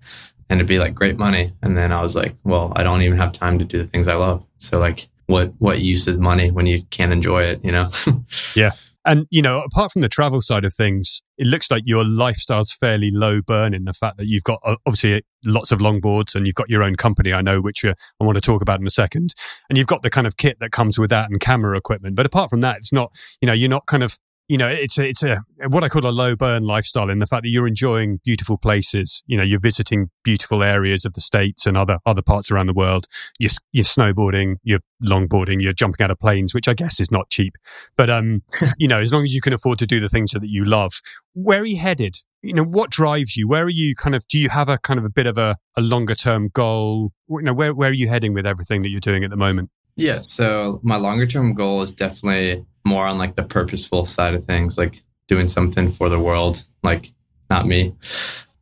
and 0.49 0.59
it'd 0.59 0.67
be 0.67 0.79
like 0.79 0.95
great 0.95 1.17
money. 1.17 1.51
And 1.61 1.77
then 1.77 1.91
I 1.91 2.01
was 2.01 2.15
like, 2.15 2.35
well, 2.43 2.73
I 2.75 2.83
don't 2.83 3.03
even 3.03 3.17
have 3.17 3.31
time 3.31 3.59
to 3.59 3.65
do 3.65 3.77
the 3.77 3.87
things 3.87 4.07
I 4.07 4.15
love. 4.15 4.45
So 4.57 4.79
like 4.79 5.07
what 5.31 5.53
what 5.59 5.79
use 5.79 6.07
is 6.07 6.17
money 6.17 6.51
when 6.51 6.65
you 6.65 6.83
can't 6.91 7.13
enjoy 7.13 7.43
it, 7.43 7.63
you 7.63 7.71
know? 7.71 7.89
yeah. 8.55 8.71
And 9.03 9.25
you 9.31 9.41
know, 9.41 9.61
apart 9.61 9.91
from 9.91 10.03
the 10.03 10.09
travel 10.09 10.41
side 10.41 10.63
of 10.63 10.73
things, 10.73 11.23
it 11.37 11.47
looks 11.47 11.71
like 11.71 11.81
your 11.85 12.05
lifestyle's 12.05 12.71
fairly 12.71 13.09
low 13.09 13.41
burn 13.41 13.73
in 13.73 13.85
the 13.85 13.93
fact 13.93 14.17
that 14.17 14.27
you've 14.27 14.43
got 14.43 14.59
obviously 14.85 15.23
lots 15.43 15.71
of 15.71 15.79
longboards 15.79 16.35
and 16.35 16.45
you've 16.45 16.55
got 16.55 16.69
your 16.69 16.83
own 16.83 16.95
company, 16.95 17.33
I 17.33 17.41
know, 17.41 17.61
which 17.61 17.83
uh, 17.83 17.95
I 18.19 18.25
want 18.25 18.35
to 18.35 18.41
talk 18.41 18.61
about 18.61 18.79
in 18.79 18.85
a 18.85 18.91
second. 18.91 19.33
And 19.69 19.77
you've 19.77 19.87
got 19.87 20.03
the 20.03 20.11
kind 20.11 20.27
of 20.27 20.37
kit 20.37 20.57
that 20.59 20.71
comes 20.71 20.99
with 20.99 21.09
that 21.09 21.31
and 21.31 21.39
camera 21.39 21.75
equipment. 21.75 22.15
But 22.15 22.27
apart 22.27 22.51
from 22.51 22.61
that, 22.61 22.77
it's 22.77 22.93
not, 22.93 23.11
you 23.41 23.47
know, 23.47 23.53
you're 23.53 23.69
not 23.69 23.87
kind 23.87 24.03
of 24.03 24.19
you 24.51 24.57
know, 24.57 24.67
it's 24.67 24.97
a, 24.97 25.07
it's 25.07 25.23
a 25.23 25.37
what 25.67 25.81
I 25.81 25.87
call 25.87 26.05
a 26.05 26.11
low 26.11 26.35
burn 26.35 26.63
lifestyle 26.63 27.09
in 27.09 27.19
the 27.19 27.25
fact 27.25 27.43
that 27.43 27.49
you're 27.49 27.69
enjoying 27.69 28.19
beautiful 28.25 28.57
places. 28.57 29.23
You 29.25 29.37
know, 29.37 29.43
you're 29.43 29.61
visiting 29.61 30.09
beautiful 30.25 30.61
areas 30.61 31.05
of 31.05 31.13
the 31.13 31.21
states 31.21 31.65
and 31.65 31.77
other 31.77 31.99
other 32.05 32.21
parts 32.21 32.51
around 32.51 32.67
the 32.67 32.73
world. 32.73 33.05
You're, 33.39 33.51
you're 33.71 33.85
snowboarding, 33.85 34.55
you're 34.61 34.81
longboarding, 35.01 35.61
you're 35.61 35.71
jumping 35.71 36.03
out 36.03 36.11
of 36.11 36.19
planes, 36.19 36.53
which 36.53 36.67
I 36.67 36.73
guess 36.73 36.99
is 36.99 37.09
not 37.09 37.29
cheap. 37.29 37.53
But 37.95 38.09
um, 38.09 38.41
you 38.77 38.89
know, 38.89 38.99
as 38.99 39.13
long 39.13 39.23
as 39.23 39.33
you 39.33 39.39
can 39.39 39.53
afford 39.53 39.79
to 39.79 39.87
do 39.87 40.01
the 40.01 40.09
things 40.09 40.31
that 40.31 40.43
you 40.43 40.65
love, 40.65 40.99
where 41.33 41.61
are 41.61 41.65
you 41.65 41.77
headed? 41.77 42.17
You 42.41 42.53
know, 42.53 42.65
what 42.65 42.89
drives 42.89 43.37
you? 43.37 43.47
Where 43.47 43.63
are 43.63 43.69
you 43.69 43.95
kind 43.95 44.15
of? 44.15 44.27
Do 44.27 44.37
you 44.37 44.49
have 44.49 44.67
a 44.67 44.77
kind 44.77 44.99
of 44.99 45.05
a 45.05 45.09
bit 45.09 45.27
of 45.27 45.37
a, 45.37 45.55
a 45.77 45.81
longer 45.81 46.13
term 46.13 46.49
goal? 46.51 47.13
You 47.29 47.43
know, 47.43 47.53
where 47.53 47.73
where 47.73 47.89
are 47.89 47.93
you 47.93 48.09
heading 48.09 48.33
with 48.33 48.45
everything 48.45 48.81
that 48.81 48.89
you're 48.89 48.99
doing 48.99 49.23
at 49.23 49.29
the 49.29 49.37
moment? 49.37 49.69
Yeah, 49.95 50.19
so 50.19 50.81
my 50.83 50.97
longer 50.97 51.25
term 51.25 51.53
goal 51.53 51.81
is 51.83 51.93
definitely 51.93 52.65
more 52.85 53.05
on 53.05 53.17
like 53.17 53.35
the 53.35 53.43
purposeful 53.43 54.05
side 54.05 54.33
of 54.33 54.45
things, 54.45 54.77
like 54.77 55.01
doing 55.27 55.47
something 55.47 55.89
for 55.89 56.09
the 56.09 56.19
world, 56.19 56.65
like 56.83 57.11
not 57.49 57.65
me. 57.65 57.93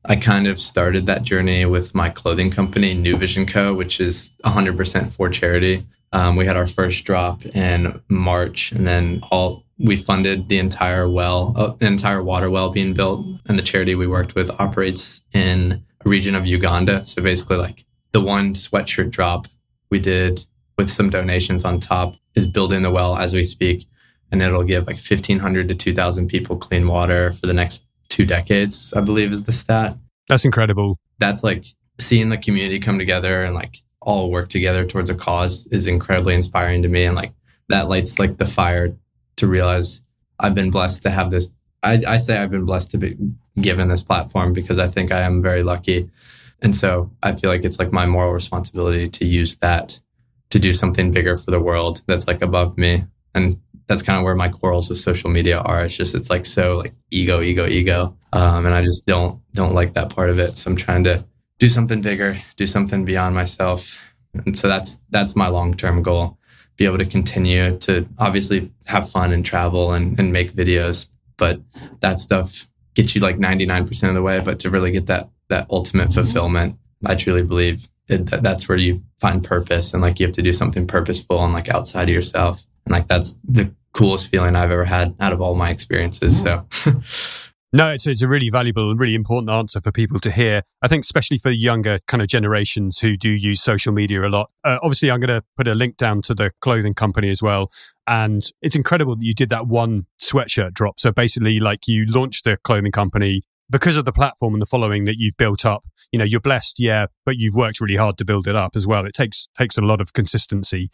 I 0.05 0.15
kind 0.15 0.47
of 0.47 0.59
started 0.59 1.05
that 1.05 1.23
journey 1.23 1.65
with 1.65 1.93
my 1.93 2.09
clothing 2.09 2.49
company, 2.49 2.93
New 2.93 3.17
Vision 3.17 3.45
Co., 3.45 3.73
which 3.73 3.99
is 3.99 4.35
100% 4.45 5.13
for 5.13 5.29
charity. 5.29 5.85
Um, 6.13 6.35
we 6.35 6.45
had 6.45 6.57
our 6.57 6.67
first 6.67 7.05
drop 7.05 7.45
in 7.45 8.01
March, 8.09 8.71
and 8.71 8.87
then 8.87 9.19
all 9.29 9.63
we 9.77 9.95
funded 9.95 10.49
the 10.49 10.57
entire 10.57 11.07
well, 11.07 11.53
uh, 11.55 11.73
the 11.77 11.85
entire 11.85 12.23
water 12.23 12.49
well 12.49 12.69
being 12.69 12.93
built. 12.93 13.25
And 13.47 13.57
the 13.57 13.63
charity 13.63 13.93
we 13.95 14.07
worked 14.07 14.35
with 14.35 14.49
operates 14.59 15.25
in 15.33 15.83
a 16.05 16.09
region 16.09 16.35
of 16.35 16.47
Uganda. 16.47 17.05
So 17.05 17.21
basically, 17.21 17.57
like 17.57 17.85
the 18.11 18.21
one 18.21 18.53
sweatshirt 18.53 19.11
drop 19.11 19.47
we 19.91 19.99
did 19.99 20.45
with 20.77 20.89
some 20.89 21.09
donations 21.09 21.65
on 21.65 21.79
top 21.79 22.15
is 22.35 22.47
building 22.47 22.81
the 22.81 22.91
well 22.91 23.17
as 23.17 23.33
we 23.33 23.43
speak 23.43 23.85
and 24.31 24.41
it'll 24.41 24.63
give 24.63 24.87
like 24.87 24.97
1500 24.97 25.67
to 25.69 25.75
2000 25.75 26.27
people 26.27 26.57
clean 26.57 26.87
water 26.87 27.31
for 27.33 27.47
the 27.47 27.53
next 27.53 27.87
two 28.09 28.25
decades 28.25 28.93
i 28.93 29.01
believe 29.01 29.31
is 29.31 29.43
the 29.43 29.53
stat. 29.53 29.97
That's 30.29 30.45
incredible. 30.45 30.99
That's 31.17 31.43
like 31.43 31.65
seeing 31.97 32.29
the 32.29 32.37
community 32.37 32.79
come 32.79 32.99
together 32.99 33.43
and 33.43 33.55
like 33.55 33.77
all 33.99 34.31
work 34.31 34.47
together 34.47 34.85
towards 34.85 35.09
a 35.09 35.15
cause 35.15 35.67
is 35.67 35.87
incredibly 35.87 36.35
inspiring 36.35 36.83
to 36.83 36.87
me 36.87 37.03
and 37.03 37.15
like 37.15 37.33
that 37.67 37.89
lights 37.89 38.17
like 38.19 38.37
the 38.37 38.45
fire 38.45 38.95
to 39.35 39.47
realize 39.47 40.05
i've 40.39 40.55
been 40.55 40.71
blessed 40.71 41.03
to 41.03 41.09
have 41.09 41.31
this 41.31 41.53
i, 41.83 42.01
I 42.07 42.15
say 42.15 42.37
i've 42.37 42.51
been 42.51 42.63
blessed 42.63 42.91
to 42.91 42.97
be 42.97 43.17
given 43.59 43.89
this 43.89 44.01
platform 44.01 44.53
because 44.53 44.79
i 44.79 44.87
think 44.87 45.11
i 45.11 45.19
am 45.21 45.41
very 45.41 45.63
lucky. 45.63 46.09
And 46.61 46.75
so 46.75 47.11
i 47.21 47.33
feel 47.33 47.49
like 47.49 47.65
it's 47.65 47.79
like 47.79 47.91
my 47.91 48.05
moral 48.05 48.33
responsibility 48.33 49.09
to 49.09 49.25
use 49.25 49.59
that 49.59 49.99
to 50.49 50.59
do 50.59 50.73
something 50.73 51.11
bigger 51.11 51.35
for 51.35 51.51
the 51.51 51.59
world 51.59 52.01
that's 52.07 52.27
like 52.27 52.41
above 52.41 52.77
me. 52.77 53.05
And 53.35 53.61
that's 53.89 54.03
kind 54.03 54.19
of 54.19 54.23
where 54.23 54.35
my 54.35 54.47
quarrels 54.47 54.87
with 54.87 54.99
social 54.99 55.31
media 55.31 55.57
are. 55.57 55.83
It's 55.83 55.97
just 55.97 56.13
it's 56.13 56.29
like 56.29 56.45
so 56.45 56.77
like 56.77 56.93
ego, 57.09 57.41
ego, 57.41 57.65
ego, 57.65 58.15
um, 58.31 58.67
and 58.67 58.75
I 58.75 58.83
just 58.83 59.07
don't 59.07 59.41
don't 59.55 59.73
like 59.73 59.95
that 59.95 60.15
part 60.15 60.29
of 60.29 60.37
it. 60.37 60.57
So 60.57 60.69
I'm 60.69 60.77
trying 60.77 61.03
to 61.05 61.25
do 61.57 61.67
something 61.67 61.99
bigger, 61.99 62.37
do 62.55 62.67
something 62.67 63.03
beyond 63.03 63.33
myself, 63.33 63.99
and 64.45 64.55
so 64.55 64.67
that's 64.67 65.03
that's 65.09 65.35
my 65.35 65.47
long 65.47 65.73
term 65.73 66.03
goal. 66.03 66.37
Be 66.77 66.85
able 66.85 66.99
to 66.99 67.05
continue 67.05 67.77
to 67.79 68.07
obviously 68.19 68.71
have 68.87 69.09
fun 69.09 69.33
and 69.33 69.43
travel 69.43 69.91
and, 69.91 70.17
and 70.17 70.31
make 70.31 70.53
videos, 70.55 71.09
but 71.37 71.59
that 72.01 72.19
stuff 72.19 72.69
gets 72.93 73.15
you 73.15 73.21
like 73.21 73.37
99% 73.37 74.07
of 74.07 74.13
the 74.13 74.21
way. 74.21 74.39
But 74.39 74.59
to 74.59 74.69
really 74.69 74.91
get 74.91 75.07
that 75.07 75.29
that 75.49 75.65
ultimate 75.71 76.13
fulfillment, 76.13 76.77
I 77.03 77.15
truly 77.15 77.43
believe 77.43 77.89
that 78.07 78.43
that's 78.43 78.69
where 78.69 78.77
you 78.77 79.01
find 79.19 79.43
purpose 79.43 79.93
and 79.93 80.01
like 80.01 80.19
you 80.19 80.27
have 80.27 80.35
to 80.35 80.41
do 80.41 80.53
something 80.53 80.87
purposeful 80.87 81.43
and 81.43 81.53
like 81.53 81.69
outside 81.69 82.09
of 82.09 82.13
yourself. 82.13 82.65
And 82.85 82.93
like 82.93 83.07
that's 83.07 83.39
the 83.39 83.73
coolest 83.99 84.31
feeling 84.31 84.55
I've 84.55 84.71
ever 84.71 84.85
had 84.85 85.13
out 85.19 85.33
of 85.33 85.41
all 85.41 85.55
my 85.55 85.69
experiences. 85.69 86.41
So. 86.41 86.65
No, 87.71 87.91
it's, 87.91 88.07
it's 88.07 88.23
a 88.23 88.27
really 88.27 88.49
valuable 88.49 88.89
and 88.89 88.99
really 88.99 89.13
important 89.13 89.51
answer 89.51 89.79
for 89.79 89.91
people 89.91 90.19
to 90.21 90.31
hear. 90.31 90.63
I 90.81 90.87
think, 90.87 91.03
especially 91.03 91.37
for 91.37 91.49
the 91.49 91.55
younger 91.55 91.99
kind 92.07 92.19
of 92.19 92.27
generations 92.27 92.97
who 92.97 93.15
do 93.15 93.29
use 93.29 93.61
social 93.61 93.93
media 93.93 94.25
a 94.25 94.27
lot. 94.27 94.49
Uh, 94.63 94.79
obviously, 94.81 95.11
I'm 95.11 95.19
going 95.19 95.27
to 95.39 95.43
put 95.55 95.67
a 95.67 95.75
link 95.75 95.95
down 95.95 96.23
to 96.23 96.33
the 96.33 96.51
clothing 96.61 96.95
company 96.95 97.29
as 97.29 97.43
well. 97.43 97.69
And 98.07 98.41
it's 98.63 98.75
incredible 98.75 99.15
that 99.17 99.23
you 99.23 99.35
did 99.35 99.51
that 99.51 99.67
one 99.67 100.07
sweatshirt 100.19 100.73
drop. 100.73 100.99
So 100.99 101.11
basically, 101.11 101.59
like 101.59 101.87
you 101.87 102.07
launched 102.07 102.43
the 102.43 102.57
clothing 102.57 102.91
company 102.91 103.43
because 103.69 103.97
of 103.97 104.05
the 104.05 104.11
platform 104.11 104.55
and 104.55 104.61
the 104.63 104.65
following 104.65 105.05
that 105.05 105.17
you've 105.19 105.37
built 105.37 105.63
up. 105.63 105.83
You 106.11 106.17
know, 106.17 106.25
you're 106.25 106.39
blessed, 106.39 106.79
yeah, 106.79 107.05
but 107.23 107.37
you've 107.37 107.53
worked 107.53 107.79
really 107.79 107.97
hard 107.97 108.17
to 108.17 108.25
build 108.25 108.47
it 108.47 108.55
up 108.55 108.75
as 108.75 108.87
well. 108.87 109.05
It 109.05 109.13
takes 109.13 109.47
takes 109.55 109.77
a 109.77 109.81
lot 109.81 110.01
of 110.01 110.13
consistency. 110.13 110.89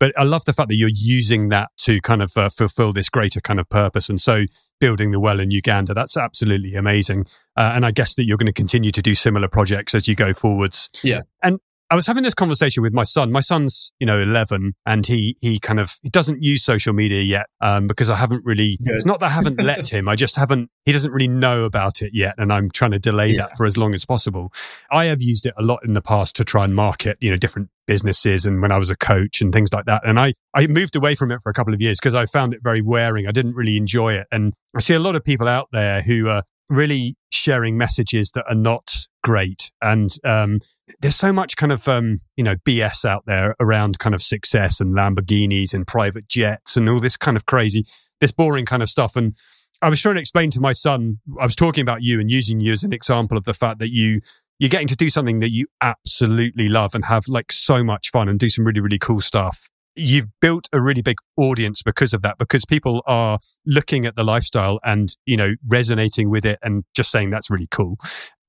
But 0.00 0.12
I 0.16 0.24
love 0.24 0.44
the 0.44 0.52
fact 0.52 0.68
that 0.68 0.76
you're 0.76 0.90
using 0.92 1.48
that 1.48 1.70
to 1.78 2.00
kind 2.00 2.22
of 2.22 2.36
uh, 2.36 2.48
fulfill 2.48 2.92
this 2.92 3.08
greater 3.08 3.40
kind 3.40 3.58
of 3.58 3.68
purpose. 3.68 4.08
And 4.08 4.20
so 4.20 4.44
building 4.80 5.10
the 5.10 5.20
well 5.20 5.40
in 5.40 5.50
Uganda, 5.50 5.94
that's 5.94 6.16
absolutely 6.16 6.74
amazing. 6.74 7.26
Uh, 7.56 7.72
and 7.74 7.84
I 7.84 7.90
guess 7.90 8.14
that 8.14 8.24
you're 8.24 8.36
going 8.36 8.46
to 8.46 8.52
continue 8.52 8.92
to 8.92 9.02
do 9.02 9.14
similar 9.14 9.48
projects 9.48 9.94
as 9.94 10.06
you 10.06 10.14
go 10.14 10.32
forwards. 10.32 10.88
Yeah. 11.02 11.22
And 11.42 11.58
I 11.90 11.94
was 11.94 12.06
having 12.06 12.22
this 12.22 12.34
conversation 12.34 12.82
with 12.82 12.92
my 12.92 13.02
son. 13.02 13.32
My 13.32 13.40
son's, 13.40 13.92
you 13.98 14.06
know, 14.06 14.20
11 14.20 14.74
and 14.84 15.06
he, 15.06 15.36
he 15.40 15.58
kind 15.58 15.80
of, 15.80 15.96
he 16.02 16.10
doesn't 16.10 16.42
use 16.42 16.62
social 16.62 16.92
media 16.92 17.22
yet, 17.22 17.46
um, 17.62 17.86
because 17.86 18.10
I 18.10 18.16
haven't 18.16 18.44
really, 18.44 18.78
Good. 18.84 18.94
it's 18.94 19.06
not 19.06 19.20
that 19.20 19.26
I 19.26 19.30
haven't 19.30 19.62
let 19.62 19.88
him. 19.92 20.06
I 20.06 20.14
just 20.14 20.36
haven't, 20.36 20.70
he 20.84 20.92
doesn't 20.92 21.10
really 21.10 21.28
know 21.28 21.64
about 21.64 22.02
it 22.02 22.10
yet. 22.12 22.34
And 22.36 22.52
I'm 22.52 22.70
trying 22.70 22.90
to 22.90 22.98
delay 22.98 23.28
yeah. 23.28 23.42
that 23.42 23.56
for 23.56 23.64
as 23.64 23.78
long 23.78 23.94
as 23.94 24.04
possible. 24.04 24.52
I 24.90 25.06
have 25.06 25.22
used 25.22 25.46
it 25.46 25.54
a 25.58 25.62
lot 25.62 25.80
in 25.82 25.94
the 25.94 26.02
past 26.02 26.36
to 26.36 26.44
try 26.44 26.64
and 26.64 26.74
market, 26.74 27.16
you 27.20 27.30
know, 27.30 27.38
different 27.38 27.70
businesses 27.86 28.44
and 28.44 28.60
when 28.60 28.70
I 28.70 28.76
was 28.76 28.90
a 28.90 28.96
coach 28.96 29.40
and 29.40 29.50
things 29.50 29.72
like 29.72 29.86
that. 29.86 30.02
And 30.06 30.20
I, 30.20 30.34
I 30.54 30.66
moved 30.66 30.94
away 30.94 31.14
from 31.14 31.32
it 31.32 31.40
for 31.42 31.48
a 31.48 31.54
couple 31.54 31.72
of 31.72 31.80
years 31.80 31.98
because 31.98 32.14
I 32.14 32.26
found 32.26 32.52
it 32.52 32.60
very 32.62 32.82
wearing. 32.82 33.26
I 33.26 33.32
didn't 33.32 33.54
really 33.54 33.78
enjoy 33.78 34.12
it. 34.12 34.26
And 34.30 34.52
I 34.76 34.80
see 34.80 34.92
a 34.92 35.00
lot 35.00 35.16
of 35.16 35.24
people 35.24 35.48
out 35.48 35.68
there 35.72 36.02
who 36.02 36.28
are 36.28 36.42
really 36.68 37.16
sharing 37.30 37.76
messages 37.76 38.30
that 38.32 38.44
are 38.48 38.54
not 38.54 39.06
great. 39.22 39.70
And 39.82 40.10
um, 40.24 40.60
there's 41.00 41.16
so 41.16 41.32
much 41.32 41.56
kind 41.56 41.72
of 41.72 41.86
um, 41.88 42.18
you 42.36 42.44
know 42.44 42.56
BS 42.56 43.04
out 43.04 43.24
there 43.26 43.54
around 43.60 43.98
kind 43.98 44.14
of 44.14 44.22
success 44.22 44.80
and 44.80 44.94
Lamborghinis 44.94 45.74
and 45.74 45.86
private 45.86 46.28
jets 46.28 46.76
and 46.76 46.88
all 46.88 47.00
this 47.00 47.16
kind 47.16 47.36
of 47.36 47.46
crazy, 47.46 47.84
this 48.20 48.32
boring 48.32 48.66
kind 48.66 48.82
of 48.82 48.88
stuff. 48.88 49.16
And 49.16 49.36
I 49.80 49.88
was 49.88 50.00
trying 50.00 50.16
to 50.16 50.20
explain 50.20 50.50
to 50.52 50.60
my 50.60 50.72
son, 50.72 51.18
I 51.40 51.44
was 51.44 51.54
talking 51.54 51.82
about 51.82 52.02
you 52.02 52.20
and 52.20 52.30
using 52.30 52.60
you 52.60 52.72
as 52.72 52.82
an 52.82 52.92
example 52.92 53.36
of 53.36 53.44
the 53.44 53.54
fact 53.54 53.78
that 53.78 53.92
you 53.92 54.20
you're 54.58 54.68
getting 54.68 54.88
to 54.88 54.96
do 54.96 55.08
something 55.08 55.38
that 55.38 55.52
you 55.52 55.66
absolutely 55.80 56.68
love 56.68 56.94
and 56.94 57.04
have 57.04 57.28
like 57.28 57.52
so 57.52 57.84
much 57.84 58.10
fun 58.10 58.28
and 58.28 58.38
do 58.38 58.48
some 58.48 58.64
really 58.64 58.80
really 58.80 58.98
cool 58.98 59.20
stuff 59.20 59.68
you've 59.98 60.26
built 60.40 60.68
a 60.72 60.80
really 60.80 61.02
big 61.02 61.18
audience 61.36 61.82
because 61.82 62.14
of 62.14 62.22
that 62.22 62.38
because 62.38 62.64
people 62.64 63.02
are 63.06 63.38
looking 63.66 64.06
at 64.06 64.16
the 64.16 64.24
lifestyle 64.24 64.78
and 64.84 65.16
you 65.26 65.36
know 65.36 65.54
resonating 65.66 66.30
with 66.30 66.44
it 66.44 66.58
and 66.62 66.84
just 66.94 67.10
saying 67.10 67.30
that's 67.30 67.50
really 67.50 67.68
cool. 67.70 67.96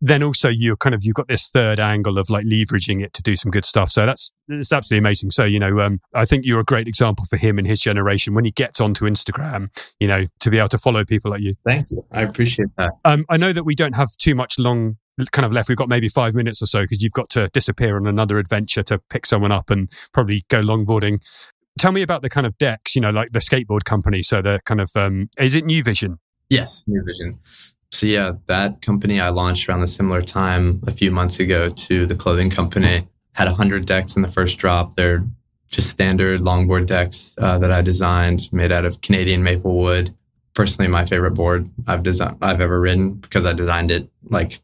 Then 0.01 0.23
also 0.23 0.47
you're 0.47 0.77
kind 0.77 0.95
of 0.95 1.03
you've 1.03 1.15
got 1.15 1.27
this 1.27 1.47
third 1.47 1.79
angle 1.79 2.17
of 2.17 2.29
like 2.29 2.45
leveraging 2.45 3.03
it 3.03 3.13
to 3.13 3.21
do 3.21 3.35
some 3.35 3.51
good 3.51 3.65
stuff. 3.65 3.89
So 3.89 4.05
that's 4.05 4.31
it's 4.47 4.71
absolutely 4.71 4.99
amazing. 4.99 5.31
So 5.31 5.43
you 5.43 5.59
know 5.59 5.79
um, 5.81 5.99
i 6.13 6.25
think 6.25 6.45
you're 6.45 6.59
a 6.59 6.65
great 6.65 6.87
example 6.87 7.25
for 7.25 7.37
him 7.37 7.57
and 7.57 7.67
his 7.67 7.81
generation 7.81 8.33
when 8.33 8.45
he 8.45 8.51
gets 8.51 8.79
onto 8.79 9.05
instagram 9.05 9.69
you 9.99 10.07
know 10.07 10.25
to 10.39 10.49
be 10.49 10.57
able 10.57 10.69
to 10.69 10.77
follow 10.77 11.03
people 11.03 11.31
like 11.31 11.41
you. 11.41 11.55
Thank 11.65 11.87
you. 11.91 12.03
I 12.11 12.21
appreciate 12.21 12.69
that. 12.77 12.91
Um, 13.03 13.25
i 13.29 13.37
know 13.37 13.53
that 13.53 13.63
we 13.63 13.75
don't 13.75 13.95
have 13.95 14.15
too 14.17 14.35
much 14.35 14.59
long 14.59 14.97
kind 15.31 15.45
of 15.45 15.51
left. 15.51 15.69
We've 15.69 15.77
got 15.77 15.89
maybe 15.89 16.09
five 16.09 16.33
minutes 16.33 16.61
or 16.61 16.65
so 16.65 16.81
because 16.81 17.01
you've 17.01 17.13
got 17.13 17.29
to 17.31 17.49
disappear 17.49 17.95
on 17.95 18.07
another 18.07 18.37
adventure 18.37 18.83
to 18.83 18.99
pick 19.09 19.25
someone 19.25 19.51
up 19.51 19.69
and 19.69 19.91
probably 20.13 20.45
go 20.49 20.61
longboarding. 20.61 21.19
Tell 21.77 21.91
me 21.91 22.01
about 22.01 22.21
the 22.21 22.29
kind 22.29 22.45
of 22.45 22.57
decks, 22.57 22.95
you 22.95 23.01
know, 23.01 23.09
like 23.09 23.31
the 23.31 23.39
skateboard 23.39 23.85
company. 23.85 24.21
So 24.21 24.41
the 24.41 24.59
kind 24.65 24.81
of, 24.81 24.91
um, 24.95 25.29
is 25.39 25.55
it 25.55 25.65
New 25.65 25.83
Vision? 25.83 26.19
Yes, 26.49 26.85
New 26.87 27.03
Vision. 27.05 27.39
So 27.91 28.05
yeah, 28.05 28.33
that 28.45 28.81
company 28.81 29.19
I 29.19 29.29
launched 29.29 29.67
around 29.67 29.81
the 29.81 29.87
similar 29.87 30.21
time 30.21 30.81
a 30.85 30.91
few 30.91 31.11
months 31.11 31.39
ago 31.39 31.69
to 31.69 32.05
the 32.05 32.15
clothing 32.15 32.49
company. 32.49 33.07
Had 33.33 33.47
a 33.47 33.53
hundred 33.53 33.85
decks 33.85 34.15
in 34.15 34.21
the 34.21 34.31
first 34.31 34.57
drop. 34.57 34.95
They're 34.95 35.25
just 35.69 35.89
standard 35.89 36.41
longboard 36.41 36.87
decks 36.87 37.35
uh, 37.39 37.57
that 37.59 37.71
I 37.71 37.81
designed, 37.81 38.51
made 38.51 38.71
out 38.71 38.85
of 38.85 39.01
Canadian 39.01 39.43
maple 39.43 39.77
wood. 39.77 40.11
Personally, 40.53 40.89
my 40.89 41.05
favorite 41.05 41.35
board 41.35 41.69
I've 41.87 42.03
designed 42.03 42.37
I've 42.41 42.59
ever 42.59 42.79
ridden 42.81 43.13
because 43.13 43.45
I 43.45 43.53
designed 43.53 43.91
it 43.91 44.09
like 44.23 44.59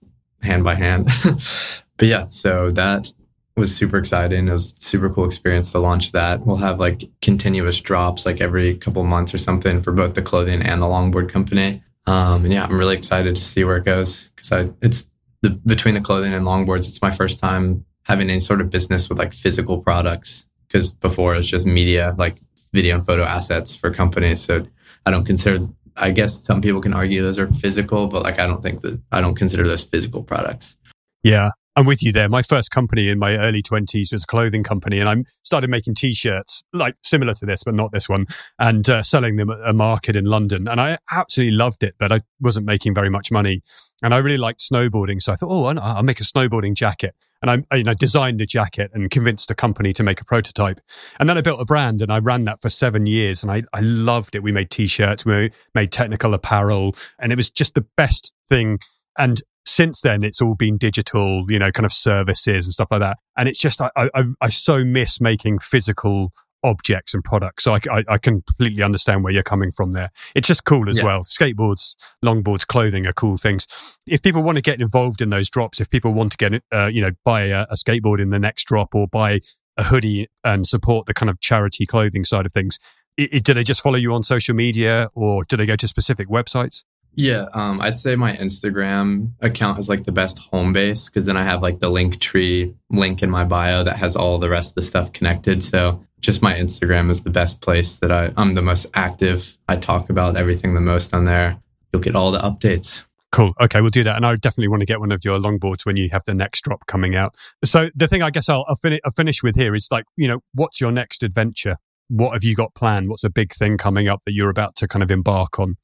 hand 0.46 0.64
by 0.64 0.76
hand. 0.76 1.06
but 1.98 2.08
yeah, 2.08 2.28
so 2.28 2.72
that 2.72 3.12
was 3.56 3.76
super 3.76 3.98
exciting. 3.98 4.48
It 4.48 4.52
was 4.52 4.76
super 4.78 5.10
cool 5.10 5.26
experience 5.26 5.72
to 5.72 5.80
launch 5.80 6.12
that. 6.12 6.46
We'll 6.46 6.58
have 6.58 6.80
like 6.80 7.04
continuous 7.22 7.80
drops 7.80 8.26
like 8.26 8.42
every 8.42 8.76
couple 8.76 9.04
months 9.04 9.34
or 9.34 9.38
something 9.38 9.82
for 9.82 9.92
both 9.92 10.14
the 10.14 10.22
clothing 10.22 10.62
and 10.62 10.82
the 10.82 10.88
longboard 10.88 11.30
company. 11.30 11.82
Um, 12.08 12.44
and 12.46 12.54
yeah, 12.54 12.66
I'm 12.66 12.78
really 12.78 12.96
excited 12.96 13.36
to 13.36 13.42
see 13.42 13.64
where 13.64 13.78
it 13.78 13.86
goes 13.86 14.26
because 14.36 14.52
I 14.52 14.70
it's 14.82 15.12
the, 15.42 15.52
between 15.66 15.96
the 15.96 16.02
clothing 16.02 16.34
and 16.34 16.46
longboards. 16.46 16.80
It's 16.80 17.02
my 17.02 17.12
first 17.12 17.40
time 17.40 17.86
having 18.04 18.30
any 18.30 18.40
sort 18.40 18.62
of 18.62 18.70
business 18.70 19.10
with 19.10 19.18
like 19.18 19.34
physical 19.34 19.80
products 19.82 20.48
because 20.68 20.94
before 20.94 21.34
it 21.34 21.38
was 21.38 21.50
just 21.50 21.66
media, 21.66 22.14
like 22.18 22.38
video 22.74 22.96
and 22.96 23.06
photo 23.06 23.24
assets 23.24 23.76
for 23.76 23.90
companies. 23.90 24.44
So 24.44 24.68
I 25.06 25.12
don't 25.12 25.26
consider 25.26 25.68
I 25.96 26.12
guess 26.12 26.44
some 26.44 26.62
people 26.62 26.82
can 26.82 26.94
argue 26.94 27.22
those 27.22 27.40
are 27.40 27.52
physical, 27.54 28.08
but 28.08 28.24
like 28.24 28.40
I 28.40 28.48
don't 28.48 28.62
think 28.62 28.82
that 28.82 29.00
I 29.12 29.22
don't 29.22 29.36
consider 29.36 29.68
those 29.68 29.84
physical 29.84 30.24
products. 30.24 30.78
Yeah, 31.24 31.52
I'm 31.78 31.86
with 31.86 32.02
you 32.02 32.14
there. 32.14 32.30
My 32.30 32.42
first 32.42 32.72
company 32.72 33.10
in 33.10 33.20
my 33.20 33.36
early 33.36 33.62
20s 33.62 34.14
was 34.14 34.24
a 34.24 34.28
clothing 34.28 34.64
company, 34.64 35.00
and 35.00 35.10
I 35.10 35.24
started 35.44 35.70
making 35.70 35.96
t 35.96 36.14
shirts, 36.14 36.64
like 36.72 36.96
similar 37.04 37.34
to 37.34 37.46
this, 37.46 37.64
but 37.66 37.74
not 37.74 37.92
this 37.92 38.08
one, 38.08 38.28
and 38.58 38.90
uh, 38.90 39.04
selling 39.04 39.36
them 39.36 39.50
at 39.50 39.60
a 39.66 39.74
market 39.74 40.16
in 40.16 40.24
London. 40.24 40.70
And 40.70 40.80
I 40.80 40.98
absolutely 41.12 41.56
loved 41.56 41.84
it, 41.84 41.96
but 41.98 42.14
I 42.14 42.22
wasn't 42.40 42.66
making 42.66 42.94
very 42.94 43.10
much 43.10 43.30
money. 43.30 43.62
And 44.02 44.14
I 44.14 44.20
really 44.20 44.38
liked 44.38 44.62
snowboarding. 44.62 45.22
So 45.22 45.34
I 45.34 45.36
thought, 45.36 45.50
oh, 45.52 45.66
I'll 45.66 46.04
make 46.04 46.22
a 46.22 46.24
snowboarding 46.24 46.76
jacket. 46.76 47.14
And 47.42 47.52
I, 47.52 47.64
I 47.70 47.78
you 47.78 47.84
know, 47.84 47.94
designed 47.94 48.42
a 48.42 48.46
jacket 48.46 48.92
and 48.94 49.12
convinced 49.12 49.52
a 49.52 49.56
company 49.56 49.92
to 49.94 50.04
make 50.04 50.22
a 50.22 50.26
prototype. 50.26 50.80
And 51.20 51.28
then 51.28 51.38
I 51.38 51.42
built 51.42 51.60
a 51.60 51.66
brand 51.66 52.02
and 52.02 52.12
I 52.12 52.20
ran 52.20 52.46
that 52.46 52.62
for 52.62 52.70
seven 52.70 53.06
years. 53.06 53.44
And 53.44 53.52
I, 53.52 53.64
I 53.74 53.82
loved 53.82 54.36
it. 54.36 54.44
We 54.44 54.54
made 54.54 54.70
t 54.70 54.88
shirts, 54.88 55.26
we 55.26 55.52
made 55.74 55.92
technical 55.92 56.34
apparel, 56.34 56.96
and 57.20 57.34
it 57.34 57.36
was 57.36 57.50
just 57.50 57.76
the 57.76 57.86
best 57.98 58.34
thing. 58.48 58.80
And 59.18 59.42
since 59.66 60.02
then 60.02 60.24
it's 60.24 60.42
all 60.42 60.56
been 60.56 60.78
digital 60.78 61.44
you 61.50 61.58
know 61.58 61.72
kind 61.72 61.86
of 61.86 61.92
services 61.92 62.66
and 62.66 62.74
stuff 62.74 62.88
like 62.92 63.02
that. 63.02 63.18
And 63.38 63.50
it's 63.50 63.60
just 63.60 63.82
i 63.82 63.90
i, 63.96 64.24
I 64.42 64.50
so 64.50 64.84
miss 64.84 65.20
making 65.20 65.60
physical 65.60 66.32
objects 66.64 67.14
and 67.14 67.24
products. 67.24 67.64
So 67.64 67.76
I, 67.76 67.80
I, 67.92 68.04
I, 68.10 68.18
completely 68.18 68.82
understand 68.82 69.24
where 69.24 69.32
you're 69.32 69.44
coming 69.44 69.72
from 69.72 69.92
there. 69.92 70.10
It's 70.34 70.48
just 70.48 70.66
cool 70.66 70.90
as 70.90 70.98
yeah. 70.98 71.06
well. 71.06 71.24
Skateboards 71.24 71.96
longboards 72.26 72.66
clothing 72.66 73.06
are 73.06 73.14
cool 73.14 73.38
things. 73.38 74.00
If 74.08 74.24
people 74.24 74.42
want 74.42 74.56
to 74.56 74.64
get 74.64 74.82
involved 74.82 75.22
in 75.22 75.30
those 75.30 75.50
drops 75.50 75.80
if 75.80 75.90
people 75.90 76.12
want 76.12 76.32
to 76.32 76.38
get 76.38 76.64
uh, 76.74 76.88
you 76.88 77.02
know 77.02 77.12
buy 77.24 77.42
a, 77.42 77.68
a 77.70 77.76
skateboard 77.76 78.20
in 78.20 78.30
the 78.30 78.40
next 78.40 78.66
drop 78.66 78.96
or 78.96 79.08
buy 79.08 79.42
a 79.78 79.84
hoodie 79.84 80.28
and 80.44 80.68
support 80.68 81.06
the 81.06 81.14
kind 81.14 81.30
of 81.30 81.40
charity 81.40 81.86
clothing 81.86 82.24
side 82.24 82.46
of 82.46 82.54
things 82.54 82.80
it, 83.18 83.34
it, 83.34 83.44
do 83.44 83.54
they 83.54 83.64
just 83.64 83.82
follow 83.82 83.98
you 83.98 84.14
on 84.14 84.24
social 84.24 84.56
media 84.56 85.10
or 85.14 85.44
do 85.44 85.58
they 85.58 85.66
go 85.66 85.76
to 85.76 85.88
specific 85.88 86.30
websites 86.30 86.84
yeah, 87.16 87.48
um, 87.54 87.82
I'd 87.82 87.98
say 87.98 88.16
my 88.16 88.34
Instagram 88.34 89.32
account 89.42 89.80
is 89.80 89.90
like 89.90 90.04
the 90.04 90.12
best 90.12 90.40
home 90.50 90.74
base 90.74 91.10
because 91.10 91.26
then 91.26 91.38
I 91.38 91.44
have 91.44 91.62
like 91.62 91.80
the 91.80 91.90
link 91.90 92.20
tree 92.20 92.76
link 92.90 93.24
in 93.24 93.30
my 93.30 93.44
bio 93.46 93.84
that 93.84 93.98
has 93.98 94.16
all 94.16 94.38
the 94.38 94.50
rest 94.50 94.72
of 94.72 94.76
the 94.76 94.84
stuff 94.84 95.14
connected. 95.14 95.64
So 95.64 96.04
just 96.20 96.42
my 96.42 96.54
Instagram 96.54 97.10
is 97.10 97.24
the 97.24 97.30
best 97.30 97.62
place 97.62 98.00
that 98.00 98.12
I, 98.12 98.34
I'm 98.36 98.54
the 98.54 98.62
most 98.62 98.88
active. 98.94 99.58
I 99.68 99.78
talk 99.78 100.10
about 100.10 100.36
everything 100.36 100.74
the 100.74 100.82
most 100.82 101.14
on 101.14 101.26
there. 101.26 101.62
You'll 101.94 102.02
get 102.02 102.16
all 102.16 102.32
the 102.32 102.40
updates. 102.40 103.06
Cool. 103.32 103.54
Okay, 103.62 103.82
we'll 103.82 103.90
do 103.90 104.04
that. 104.04 104.16
And 104.16 104.26
I 104.26 104.36
definitely 104.36 104.70
want 104.70 104.82
to 104.82 104.86
get 104.86 105.00
one 105.00 105.12
of 105.12 105.24
your 105.24 105.40
longboards 105.40 105.86
when 105.86 105.98
you 105.98 106.10
have 106.12 106.24
the 106.26 106.34
next 106.34 106.62
drop 106.62 106.86
coming 106.88 107.16
out. 107.16 107.36
So 107.64 107.90
the 107.96 108.08
thing 108.08 108.22
I 108.22 108.30
guess 108.30 108.50
I'll, 108.50 108.66
I'll, 108.68 108.78
I'll 109.04 109.12
finish 109.12 109.44
with 109.44 109.56
here 109.56 109.76
is 109.76 109.90
like, 109.92 110.06
you 110.16 110.28
know, 110.28 110.40
what's 110.54 110.80
your 110.80 110.92
next 110.92 111.22
adventure? 111.22 111.78
What 112.08 112.34
have 112.34 112.44
you 112.44 112.56
got 112.56 112.74
planned? 112.76 113.10
What's 113.10 113.24
a 113.24 113.30
big 113.30 113.54
thing 113.54 113.78
coming 113.78 114.08
up 114.08 114.22
that 114.26 114.34
you're 114.34 114.50
about 114.50 114.76
to 114.78 114.88
kind 114.88 115.04
of 115.04 115.12
embark 115.12 115.60
on? 115.60 115.76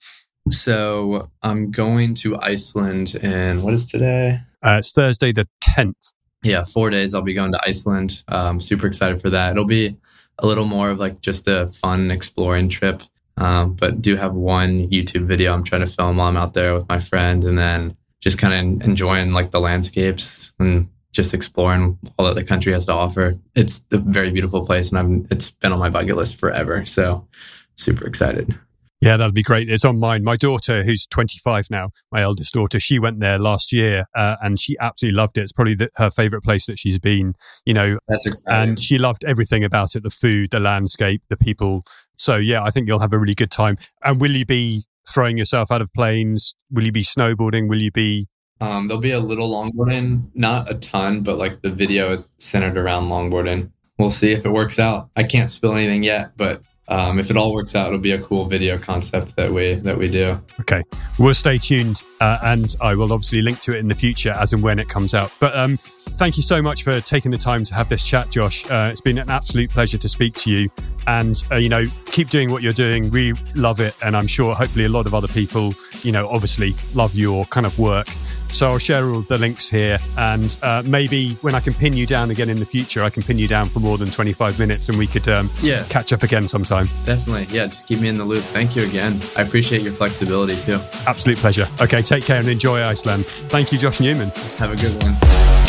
So 0.49 1.30
I'm 1.43 1.71
going 1.71 2.13
to 2.15 2.38
Iceland 2.39 3.15
and 3.21 3.63
what 3.63 3.73
is 3.73 3.89
today? 3.89 4.41
Uh, 4.63 4.77
it's 4.80 4.91
Thursday 4.91 5.32
the 5.32 5.47
10th. 5.63 6.13
Yeah, 6.43 6.63
four 6.63 6.89
days 6.89 7.13
I'll 7.13 7.21
be 7.21 7.34
going 7.34 7.51
to 7.51 7.60
Iceland. 7.65 8.23
I'm 8.27 8.47
um, 8.47 8.60
super 8.60 8.88
excited 8.88 9.21
for 9.21 9.30
that. 9.30 9.51
It'll 9.51 9.65
be 9.65 9.97
a 10.39 10.47
little 10.47 10.65
more 10.65 10.89
of 10.89 10.99
like 10.99 11.21
just 11.21 11.47
a 11.47 11.67
fun 11.67 12.12
exploring 12.12 12.69
trip. 12.69 13.04
Um, 13.38 13.73
but 13.73 14.01
do 14.01 14.15
have 14.17 14.34
one 14.34 14.89
YouTube 14.89 15.25
video 15.25 15.54
I'm 15.54 15.63
trying 15.63 15.82
to 15.82 15.88
film 15.88 16.17
while 16.17 16.27
I'm 16.27 16.38
out 16.38 16.54
there 16.54 16.73
with 16.73 16.89
my 16.89 16.99
friend 16.99 17.43
and 17.43 17.58
then 17.58 17.95
just 18.19 18.38
kind 18.38 18.82
of 18.82 18.88
enjoying 18.88 19.34
like 19.34 19.51
the 19.51 19.60
landscapes 19.60 20.54
and 20.60 20.89
just 21.12 21.34
exploring 21.34 21.97
all 22.17 22.25
that 22.25 22.36
the 22.36 22.43
country 22.43 22.71
has 22.73 22.86
to 22.88 22.93
offer. 22.93 23.38
It's 23.56 23.86
a 23.91 23.97
very 23.97 24.32
beautiful 24.32 24.65
place 24.65 24.91
and 24.91 24.99
I'm, 24.99 25.27
it's 25.32 25.49
been 25.49 25.71
on 25.71 25.80
my 25.80 25.89
bucket 25.89 26.15
list 26.15 26.39
forever. 26.39 26.86
So 26.86 27.27
super 27.75 28.06
excited. 28.06 28.58
Yeah, 29.01 29.17
that'd 29.17 29.33
be 29.33 29.41
great. 29.41 29.67
It's 29.67 29.83
on 29.83 29.99
mine. 29.99 30.23
My 30.23 30.37
daughter, 30.37 30.83
who's 30.83 31.07
25 31.07 31.71
now, 31.71 31.89
my 32.11 32.21
eldest 32.21 32.53
daughter, 32.53 32.79
she 32.79 32.99
went 32.99 33.19
there 33.19 33.39
last 33.39 33.73
year 33.73 34.05
uh, 34.15 34.35
and 34.43 34.59
she 34.59 34.77
absolutely 34.79 35.17
loved 35.17 35.39
it. 35.39 35.41
It's 35.41 35.51
probably 35.51 35.73
the, 35.73 35.89
her 35.95 36.11
favorite 36.11 36.43
place 36.43 36.67
that 36.67 36.77
she's 36.77 36.99
been, 36.99 37.33
you 37.65 37.73
know. 37.73 37.97
That's 38.07 38.27
exciting. 38.27 38.69
And 38.69 38.79
she 38.79 38.99
loved 38.99 39.25
everything 39.25 39.63
about 39.63 39.95
it 39.95 40.03
the 40.03 40.11
food, 40.11 40.51
the 40.51 40.59
landscape, 40.59 41.23
the 41.29 41.37
people. 41.37 41.83
So, 42.19 42.35
yeah, 42.35 42.61
I 42.63 42.69
think 42.69 42.87
you'll 42.87 42.99
have 42.99 43.13
a 43.13 43.17
really 43.17 43.33
good 43.33 43.49
time. 43.49 43.77
And 44.03 44.21
will 44.21 44.31
you 44.31 44.45
be 44.45 44.85
throwing 45.09 45.35
yourself 45.35 45.71
out 45.71 45.81
of 45.81 45.91
planes? 45.93 46.53
Will 46.69 46.85
you 46.85 46.91
be 46.91 47.03
snowboarding? 47.03 47.67
Will 47.67 47.81
you 47.81 47.91
be. 47.91 48.27
Um, 48.59 48.87
there'll 48.87 49.01
be 49.01 49.11
a 49.11 49.19
little 49.19 49.49
longboarding, 49.49 50.29
not 50.35 50.69
a 50.69 50.75
ton, 50.75 51.21
but 51.21 51.39
like 51.39 51.63
the 51.63 51.71
video 51.71 52.11
is 52.11 52.33
centered 52.37 52.77
around 52.77 53.09
longboarding. 53.09 53.71
We'll 53.97 54.11
see 54.11 54.31
if 54.31 54.45
it 54.45 54.51
works 54.51 54.77
out. 54.77 55.09
I 55.15 55.23
can't 55.23 55.49
spill 55.49 55.73
anything 55.73 56.03
yet, 56.03 56.37
but 56.37 56.61
um, 56.91 57.19
if 57.19 57.32
it 57.32 57.38
all 57.38 57.54
works 57.54 57.73
out, 57.73 57.88
it'll 57.88 57.99
be 57.99 58.12
a 58.12 58.21
cool 58.21 58.45
video 58.45 58.77
concept 58.77 59.38
that 59.38 59.51
we 59.51 59.75
that 59.75 59.97
we 59.97 60.10
do. 60.10 60.38
Okay, 60.60 60.84
we'll 61.17 61.34
stay 61.34 61.58
tuned, 61.58 62.04
uh, 62.19 62.38
and 62.43 62.75
I 62.82 62.95
will 62.95 63.13
obviously 63.13 63.41
link 63.41 63.62
to 63.62 63.73
it 63.73 63.80
in 63.80 63.88
the 63.88 63.95
future 63.95 64.32
as 64.32 64.51
and 64.51 64.62
when 64.62 64.77
it 64.77 64.89
comes 64.89 65.15
out. 65.15 65.32
But 65.39 65.56
um, 65.56 65.77
thank 65.77 66.36
you 66.36 66.43
so 66.43 66.62
much 66.62 66.84
for 66.84 66.99
taking 66.99 67.32
the 67.32 67.38
time 67.38 67.63
to 67.63 67.73
have 67.75 67.88
this 67.88 68.04
chat, 68.04 68.30
Josh. 68.30 68.69
Uh, 68.69 68.89
it's 68.91 68.99
been 68.99 69.17
an 69.17 69.30
absolute 69.30 69.69
pleasure 69.69 69.97
to 69.97 70.10
speak 70.10 70.34
to 70.34 70.51
you, 70.51 70.69
and 71.08 71.41
uh, 71.49 71.56
you 71.56 71.69
know, 71.69 71.86
keep 72.08 72.30
doing 72.30 72.51
what 72.51 72.62
you're 72.62 72.73
doing. 72.73 73.10
We 73.10 73.34
love 73.56 73.80
it, 73.80 73.95
and 74.04 74.15
I'm 74.15 74.27
sure 74.27 74.54
hopefully 74.54 74.84
a 74.84 74.89
lot 74.89 75.06
of 75.06 75.15
other 75.15 75.30
people, 75.30 75.73
you 76.01 76.12
know, 76.12 76.27
obviously 76.27 76.75
love 76.93 77.15
your 77.15 77.45
kind 77.45 77.65
of 77.65 77.80
work. 77.80 78.08
So 78.51 78.67
I'll 78.67 78.77
share 78.77 79.09
all 79.09 79.21
the 79.21 79.37
links 79.37 79.69
here, 79.69 79.97
and 80.17 80.55
uh, 80.61 80.83
maybe 80.85 81.33
when 81.35 81.55
I 81.55 81.59
can 81.59 81.73
pin 81.73 81.93
you 81.93 82.05
down 82.05 82.31
again 82.31 82.49
in 82.49 82.59
the 82.59 82.65
future, 82.65 83.03
I 83.03 83.09
can 83.09 83.23
pin 83.23 83.37
you 83.37 83.47
down 83.47 83.69
for 83.69 83.79
more 83.79 83.97
than 83.97 84.11
25 84.11 84.59
minutes, 84.59 84.89
and 84.89 84.97
we 84.97 85.07
could 85.07 85.27
um, 85.27 85.49
yeah. 85.61 85.83
catch 85.89 86.13
up 86.13 86.23
again 86.23 86.47
sometime. 86.47 86.87
Definitely, 87.05 87.47
yeah. 87.55 87.67
Just 87.67 87.87
keep 87.87 87.99
me 87.99 88.09
in 88.09 88.17
the 88.17 88.25
loop. 88.25 88.43
Thank 88.43 88.75
you 88.75 88.83
again. 88.83 89.19
I 89.35 89.41
appreciate 89.41 89.81
your 89.81 89.93
flexibility 89.93 90.59
too. 90.61 90.79
Absolute 91.07 91.37
pleasure. 91.37 91.67
Okay, 91.81 92.01
take 92.01 92.23
care 92.23 92.39
and 92.39 92.49
enjoy 92.49 92.81
Iceland. 92.81 93.25
Thank 93.25 93.71
you, 93.71 93.77
Josh 93.77 93.99
Newman. 93.99 94.29
Have 94.57 94.71
a 94.71 94.75
good 94.75 95.01
one. 95.03 95.61